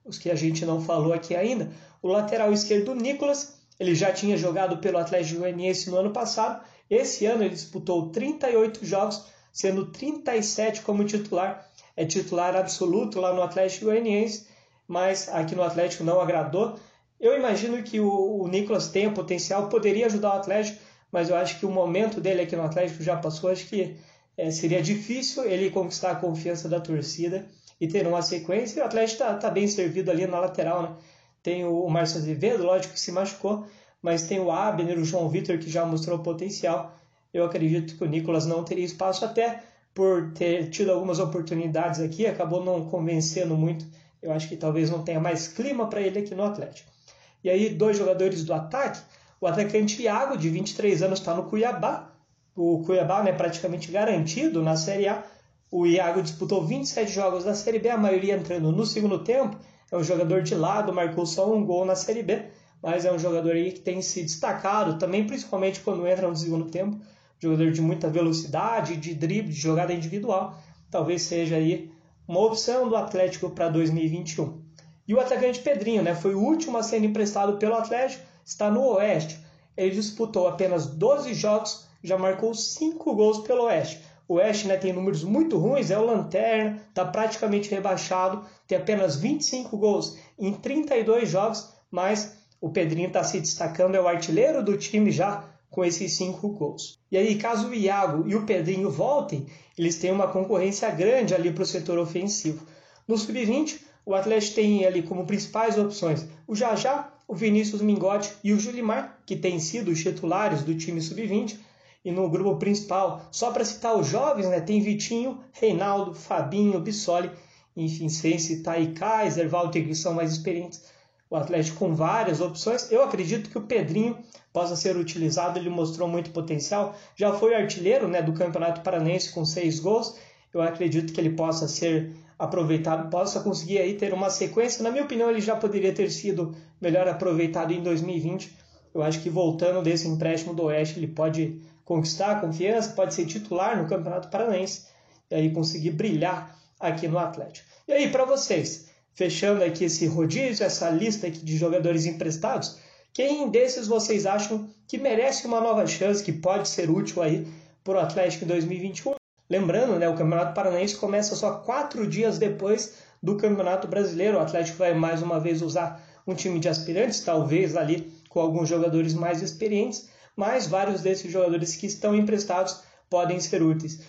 os 0.03 0.19
que 0.19 0.31
a 0.31 0.35
gente 0.35 0.65
não 0.65 0.81
falou 0.81 1.13
aqui 1.13 1.37
ainda. 1.37 1.71
O 2.01 2.09
lateral 2.09 2.55
esquerdo, 2.55 2.95
Nicolas, 2.95 3.59
ele 3.79 3.95
já 3.95 4.11
tinha 4.11 4.39
jogado 4.39 4.79
pelo 4.79 4.97
Atlético 4.97 5.41
Goianiense 5.41 5.91
no 5.91 5.99
ano 5.99 6.13
passado. 6.13 6.65
Esse 6.89 7.27
ano 7.27 7.43
ele 7.43 7.55
disputou 7.55 8.09
38 8.09 8.83
jogos, 8.83 9.27
sendo 9.53 9.85
37 9.85 10.81
como 10.81 11.05
titular. 11.05 11.69
É 11.95 12.07
titular 12.07 12.57
absoluto 12.57 13.21
lá 13.21 13.35
no 13.35 13.43
Atlético 13.43 13.85
Goianiense, 13.85 14.47
mas 14.89 15.29
aqui 15.29 15.55
no 15.55 15.63
Atlético 15.63 16.03
não 16.03 16.19
agradou. 16.19 16.79
Eu 17.19 17.37
imagino 17.37 17.83
que 17.83 17.99
o, 17.99 18.43
o 18.43 18.49
Nicolas 18.49 18.89
tenha 18.89 19.11
potencial, 19.11 19.69
poderia 19.69 20.07
ajudar 20.07 20.35
o 20.35 20.39
Atlético, 20.39 20.79
mas 21.11 21.31
eu 21.31 21.37
acho 21.37 21.59
que 21.59 21.67
o 21.67 21.71
momento 21.71 22.21
dele 22.21 22.43
aqui 22.43 22.55
no 22.55 22.63
Atlético 22.63 23.03
já 23.03 23.17
passou. 23.17 23.51
Acho 23.51 23.67
que 23.67 23.97
é, 24.37 24.51
seria 24.51 24.83
difícil 24.83 25.45
ele 25.45 25.71
conquistar 25.71 26.11
a 26.11 26.17
confiança 26.17 26.69
da 26.69 26.79
torcida 26.79 27.47
e 27.81 27.89
ter 27.89 28.07
uma 28.07 28.23
sequência. 28.23 28.79
E 28.79 28.83
o 28.83 28.87
Atlético 28.87 29.23
está 29.23 29.35
tá 29.35 29.51
bem 29.51 29.67
servido 29.67 30.11
ali 30.11 30.27
na 30.27 30.39
lateral, 30.39 30.83
né? 30.83 30.97
Tem 31.43 31.65
o 31.65 31.89
Márcio 31.89 32.19
Azevedo, 32.19 32.65
lógico 32.65 32.95
que 32.95 33.01
se 33.01 33.13
machucou, 33.13 33.67
mas 34.03 34.27
tem 34.27 34.41
o 34.41 34.51
Abner, 34.51 34.99
o 34.99 35.05
João 35.05 35.29
Vitor, 35.29 35.59
que 35.59 35.71
já 35.71 35.87
mostrou 35.87 36.19
potencial. 36.19 36.95
Eu 37.33 37.45
acredito 37.45 37.97
que 37.97 38.03
o 38.03 38.09
Nicolas 38.09 38.47
não 38.47 38.65
teria 38.65 38.85
espaço, 38.85 39.25
até 39.25 39.63
por 39.95 40.33
ter 40.33 40.69
tido 40.71 40.91
algumas 40.93 41.19
oportunidades 41.19 42.01
aqui, 42.01 42.27
acabou 42.27 42.65
não 42.65 42.87
convencendo 42.87 43.57
muito. 43.57 43.87
Eu 44.21 44.33
acho 44.33 44.49
que 44.49 44.57
talvez 44.57 44.91
não 44.91 45.03
tenha 45.03 45.21
mais 45.21 45.49
clima 45.49 45.89
para 45.89 46.01
ele 46.01 46.19
aqui 46.19 46.35
no 46.35 46.43
Atlético. 46.43 46.96
E 47.43 47.51
aí, 47.51 47.69
dois 47.69 47.97
jogadores 47.97 48.45
do 48.45 48.53
ataque, 48.53 49.01
o 49.41 49.47
atacante 49.47 50.03
Iago, 50.03 50.37
de 50.37 50.49
23 50.49 51.03
anos, 51.03 51.19
está 51.19 51.35
no 51.35 51.45
Cuiabá. 51.45 52.13
O 52.55 52.83
Cuiabá 52.85 53.21
é 53.21 53.25
né, 53.25 53.33
praticamente 53.33 53.93
garantido 53.93 54.63
na 54.63 54.77
Série 54.77 55.07
A. 55.09 55.23
O 55.71 55.87
Iago 55.87 56.23
disputou 56.23 56.65
27 56.65 57.13
jogos 57.13 57.45
da 57.45 57.55
Série 57.55 57.79
B, 57.79 57.91
a 57.91 57.99
maioria 57.99 58.35
entrando 58.35 58.73
no 58.73 58.87
segundo 58.87 59.23
tempo. 59.23 59.57
É 59.91 59.97
um 59.97 60.03
jogador 60.03 60.43
de 60.43 60.55
lado, 60.55 60.93
marcou 60.93 61.27
só 61.27 61.53
um 61.53 61.65
gol 61.65 61.85
na 61.85 61.95
Série 61.95 62.23
B, 62.23 62.47
mas 62.83 63.05
é 63.05 63.13
um 63.13 63.19
jogador 63.19 63.53
aí 63.53 63.73
que 63.73 63.81
tem 63.81 64.01
se 64.01 64.23
destacado 64.23 64.99
também, 64.99 65.27
principalmente 65.27 65.81
quando 65.81 66.07
entra 66.07 66.29
no 66.29 66.37
segundo 66.37 66.65
tempo. 66.71 66.99
Jogador 67.39 67.71
de 67.71 67.83
muita 67.83 68.09
velocidade, 68.09 68.97
de 68.97 69.15
drible, 69.15 69.53
de 69.53 69.61
jogada 69.61 69.93
individual. 69.93 70.59
Talvez 70.91 71.23
seja 71.23 71.57
aí 71.57 71.93
uma 72.27 72.41
opção 72.41 72.89
do 72.89 72.97
Atlético 72.97 73.51
para 73.51 73.69
2021. 73.69 74.66
E 75.07 75.15
o 75.15 75.21
atacante 75.21 75.61
Pedrinho, 75.61 76.03
né, 76.03 76.15
foi 76.15 76.35
o 76.35 76.41
último 76.41 76.77
a 76.77 76.83
ser 76.83 77.03
emprestado 77.03 77.59
pelo 77.59 77.75
Atlético 77.75 78.25
está 78.45 78.71
no 78.71 78.83
Oeste. 78.95 79.39
Ele 79.77 79.91
disputou 79.91 80.49
apenas 80.49 80.87
12 80.87 81.35
jogos, 81.35 81.87
já 82.03 82.17
marcou 82.17 82.55
5 82.55 83.15
gols 83.15 83.39
pelo 83.47 83.65
Oeste. 83.65 84.01
O 84.29 84.35
Oeste 84.35 84.67
né, 84.67 84.77
tem 84.77 84.93
números 84.93 85.23
muito 85.23 85.57
ruins, 85.59 85.91
é 85.91 85.99
o 85.99 86.05
Lanterna, 86.05 86.83
está 86.89 87.05
praticamente 87.05 87.71
rebaixado, 87.71 88.45
tem 88.67 88.79
apenas 88.79 89.17
25 89.17 89.77
gols 89.77 90.19
em 90.39 90.53
32 90.53 91.29
jogos, 91.29 91.69
mas 91.91 92.37
o 92.61 92.71
Pedrinho 92.71 93.09
está 93.09 93.23
se 93.23 93.41
destacando, 93.41 93.95
é 93.95 94.01
o 94.01 94.09
artilheiro 94.09 94.65
do 94.65 94.77
time 94.77 95.13
já 95.13 95.45
com 95.71 95.85
esses 95.85 96.13
5 96.15 96.49
gols. 96.51 96.99
E 97.11 97.17
aí, 97.17 97.37
caso 97.37 97.69
o 97.69 97.75
Iago 97.75 98.27
e 98.27 98.35
o 98.35 98.45
Pedrinho 98.45 98.91
voltem, 98.91 99.47
eles 99.77 99.97
têm 99.97 100.11
uma 100.11 100.27
concorrência 100.27 100.91
grande 100.91 101.35
ali 101.35 101.53
para 101.53 101.63
o 101.63 101.67
setor 101.67 101.99
ofensivo. 101.99 102.67
No 103.07 103.17
Sub-20, 103.17 103.79
o 104.07 104.15
Atlético 104.15 104.55
tem 104.55 104.87
ali 104.87 105.03
como 105.03 105.27
principais 105.27 105.77
opções 105.77 106.25
o 106.47 106.55
Jajá, 106.55 107.13
o 107.27 107.35
Vinícius 107.35 107.83
Mingotti 107.83 108.33
e 108.45 108.53
o 108.53 108.61
Julimar, 108.61 109.19
que 109.27 109.35
têm 109.35 109.59
sido 109.59 109.91
os 109.91 110.01
titulares 110.01 110.63
do 110.63 110.77
time 110.77 111.03
sub-20. 111.03 111.59
E 112.05 112.13
no 112.13 112.31
grupo 112.31 112.57
principal, 112.57 113.27
só 113.33 113.51
para 113.51 113.65
citar 113.65 113.99
os 113.99 114.07
jovens, 114.07 114.49
né, 114.49 114.61
tem 114.61 114.81
Vitinho, 114.81 115.41
Reinaldo, 115.51 116.15
Fabinho, 116.15 116.79
Bissoli, 116.79 117.33
enfim, 117.77 118.09
sem 118.09 118.39
citar 118.39 118.77
Kaiser, 118.95 119.49
Walter, 119.49 119.85
que 119.85 119.95
são 119.95 120.15
mais 120.15 120.31
experientes. 120.31 120.85
O 121.29 121.35
Atlético 121.35 121.79
com 121.79 121.93
várias 121.93 122.41
opções. 122.41 122.93
Eu 122.93 123.03
acredito 123.03 123.51
que 123.51 123.59
o 123.59 123.63
Pedrinho 123.63 124.17
possa 124.53 124.77
ser 124.77 124.97
utilizado, 124.97 125.59
ele 125.59 125.69
mostrou 125.69 126.07
muito 126.07 126.31
potencial. 126.31 126.95
Já 127.17 127.33
foi 127.33 127.57
artilheiro 127.57 128.07
né, 128.07 128.23
do 128.23 128.33
Campeonato 128.33 128.83
Paranense 128.83 129.33
com 129.33 129.45
seis 129.45 129.81
gols. 129.81 130.17
Eu 130.55 130.63
acredito 130.63 131.13
que 131.13 131.21
ele 131.21 131.31
possa 131.31 131.67
ser 131.67 132.15
aproveitado, 132.39 133.09
possa 133.11 133.41
conseguir 133.41 133.79
aí 133.79 133.95
ter 133.95 134.13
uma 134.13 134.31
sequência. 134.31 134.83
Na 134.83 134.91
minha 134.91 135.05
opinião, 135.05 135.31
ele 135.31 135.41
já 135.41 135.57
poderia 135.57 135.93
ter 135.93 136.11
sido 136.11 136.55
melhor 136.81 137.09
aproveitado 137.09 137.73
em 137.73 137.83
2020. 137.83 138.57
Eu 138.95 139.03
acho 139.03 139.23
que 139.23 139.31
voltando 139.31 139.83
desse 139.83 140.07
empréstimo 140.09 140.55
do 140.55 140.65
Oeste, 140.65 140.99
ele 140.99 141.09
pode 141.09 141.61
conquistar 141.85 142.33
a 142.33 142.41
confiança, 142.41 142.93
pode 142.93 143.15
ser 143.15 143.27
titular 143.27 143.81
no 143.81 143.89
Campeonato 143.89 144.29
Paranaense 144.29 144.87
e 145.31 145.35
aí 145.35 145.51
conseguir 145.51 145.91
brilhar 145.91 146.59
aqui 146.79 147.09
no 147.09 147.19
Atlético. 147.19 147.67
E 147.89 147.93
aí, 147.93 148.11
para 148.11 148.25
vocês, 148.25 148.91
fechando 149.15 149.63
aqui 149.63 149.85
esse 149.85 150.07
rodízio, 150.07 150.65
essa 150.65 150.91
lista 150.91 151.27
aqui 151.27 151.39
de 151.39 151.57
jogadores 151.57 152.05
emprestados, 152.05 152.79
quem 153.13 153.49
desses 153.49 153.87
vocês 153.87 154.27
acham 154.27 154.69
que 154.87 154.99
merece 154.99 155.47
uma 155.47 155.61
nova 155.61 155.87
chance, 155.87 156.23
que 156.23 156.33
pode 156.33 156.69
ser 156.69 156.91
útil 156.91 157.23
aí 157.23 157.47
para 157.83 157.95
o 157.97 158.01
Atlético 158.01 158.45
em 158.45 158.49
2021? 158.49 159.15
Lembrando, 159.49 159.99
né, 159.99 160.09
o 160.09 160.15
Campeonato 160.15 160.55
Paranaense 160.55 160.97
começa 160.97 161.37
só 161.37 161.59
quatro 161.59 162.07
dias 162.07 162.39
depois 162.39 162.95
do 163.23 163.37
Campeonato 163.37 163.87
Brasileiro. 163.87 164.39
O 164.39 164.41
Atlético 164.41 164.79
vai 164.79 164.93
mais 164.95 165.23
uma 165.23 165.39
vez 165.39 165.63
usar 165.63 166.05
um 166.27 166.35
time 166.35 166.59
de 166.59 166.69
aspirantes, 166.69 167.21
talvez 167.21 167.77
ali 167.77 168.13
com 168.29 168.41
alguns 168.41 168.69
jogadores 168.69 169.15
mais 169.15 169.41
experientes, 169.41 170.09
mas 170.35 170.67
vários 170.67 171.01
desses 171.01 171.31
jogadores 171.33 171.77
que 171.77 171.87
estão 171.87 172.15
emprestados 172.15 172.81
podem 173.09 173.39
ser 173.39 173.63
úteis. 173.63 174.01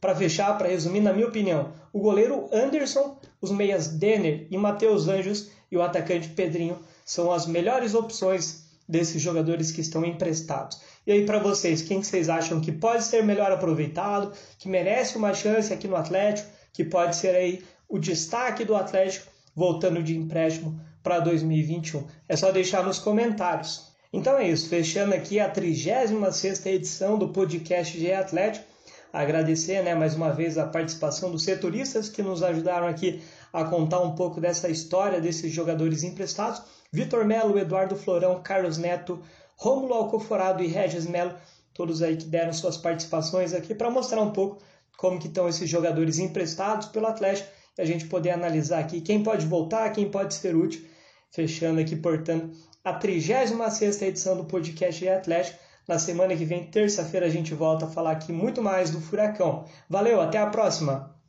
Para 0.00 0.16
fechar, 0.16 0.56
para 0.58 0.68
resumir, 0.68 1.00
na 1.00 1.12
minha 1.12 1.28
opinião, 1.28 1.72
o 1.92 2.00
goleiro 2.00 2.48
Anderson, 2.52 3.18
os 3.40 3.50
meias 3.50 3.88
Denner 3.88 4.46
e 4.50 4.56
Matheus 4.56 5.08
Anjos 5.08 5.50
e 5.70 5.76
o 5.76 5.82
atacante 5.82 6.28
Pedrinho 6.30 6.78
são 7.04 7.30
as 7.30 7.46
melhores 7.46 7.94
opções 7.94 8.64
desses 8.88 9.22
jogadores 9.22 9.70
que 9.70 9.80
estão 9.80 10.04
emprestados. 10.04 10.80
E 11.10 11.12
aí, 11.12 11.26
para 11.26 11.40
vocês, 11.40 11.82
quem 11.82 12.00
vocês 12.00 12.28
acham 12.28 12.60
que 12.60 12.70
pode 12.70 13.02
ser 13.02 13.24
melhor 13.24 13.50
aproveitado, 13.50 14.32
que 14.56 14.68
merece 14.68 15.18
uma 15.18 15.34
chance 15.34 15.72
aqui 15.72 15.88
no 15.88 15.96
Atlético, 15.96 16.48
que 16.72 16.84
pode 16.84 17.16
ser 17.16 17.34
aí 17.34 17.64
o 17.88 17.98
destaque 17.98 18.64
do 18.64 18.76
Atlético 18.76 19.26
voltando 19.52 20.04
de 20.04 20.16
empréstimo 20.16 20.80
para 21.02 21.18
2021? 21.18 22.06
É 22.28 22.36
só 22.36 22.52
deixar 22.52 22.84
nos 22.84 23.00
comentários. 23.00 23.90
Então 24.12 24.38
é 24.38 24.48
isso, 24.48 24.68
fechando 24.68 25.12
aqui 25.12 25.40
a 25.40 25.52
36ª 25.52 26.66
edição 26.66 27.18
do 27.18 27.30
podcast 27.30 27.98
G 27.98 28.14
Atlético. 28.14 28.64
Agradecer 29.12 29.82
né, 29.82 29.96
mais 29.96 30.14
uma 30.14 30.30
vez 30.30 30.56
a 30.58 30.66
participação 30.68 31.32
dos 31.32 31.42
setoristas 31.42 32.08
que 32.08 32.22
nos 32.22 32.40
ajudaram 32.40 32.86
aqui 32.86 33.20
a 33.52 33.64
contar 33.64 33.98
um 33.98 34.14
pouco 34.14 34.40
dessa 34.40 34.68
história 34.68 35.20
desses 35.20 35.50
jogadores 35.50 36.04
emprestados. 36.04 36.62
Vitor 36.92 37.24
Melo, 37.24 37.58
Eduardo 37.58 37.96
Florão, 37.96 38.40
Carlos 38.42 38.78
Neto, 38.78 39.20
Rômulo 39.60 39.92
Alcoforado 39.92 40.62
e 40.62 40.66
Regis 40.66 41.06
Melo, 41.06 41.34
todos 41.74 42.00
aí 42.00 42.16
que 42.16 42.24
deram 42.24 42.50
suas 42.50 42.78
participações 42.78 43.52
aqui 43.52 43.74
para 43.74 43.90
mostrar 43.90 44.22
um 44.22 44.30
pouco 44.30 44.62
como 44.96 45.18
que 45.18 45.28
estão 45.28 45.46
esses 45.46 45.68
jogadores 45.68 46.18
emprestados 46.18 46.88
pelo 46.88 47.06
Atlético 47.06 47.50
e 47.76 47.82
a 47.82 47.84
gente 47.84 48.06
poder 48.06 48.30
analisar 48.30 48.78
aqui 48.78 49.02
quem 49.02 49.22
pode 49.22 49.44
voltar, 49.44 49.92
quem 49.92 50.10
pode 50.10 50.32
ser 50.32 50.56
útil. 50.56 50.82
Fechando 51.30 51.78
aqui, 51.78 51.94
portanto, 51.94 52.56
a 52.82 52.98
36ª 52.98 54.02
edição 54.02 54.34
do 54.34 54.44
podcast 54.44 55.06
Atlético. 55.06 55.58
Na 55.86 55.98
semana 55.98 56.34
que 56.34 56.44
vem, 56.46 56.70
terça-feira, 56.70 57.26
a 57.26 57.30
gente 57.30 57.52
volta 57.52 57.84
a 57.84 57.90
falar 57.90 58.12
aqui 58.12 58.32
muito 58.32 58.62
mais 58.62 58.90
do 58.90 58.98
Furacão. 58.98 59.66
Valeu, 59.90 60.22
até 60.22 60.38
a 60.38 60.46
próxima! 60.46 61.19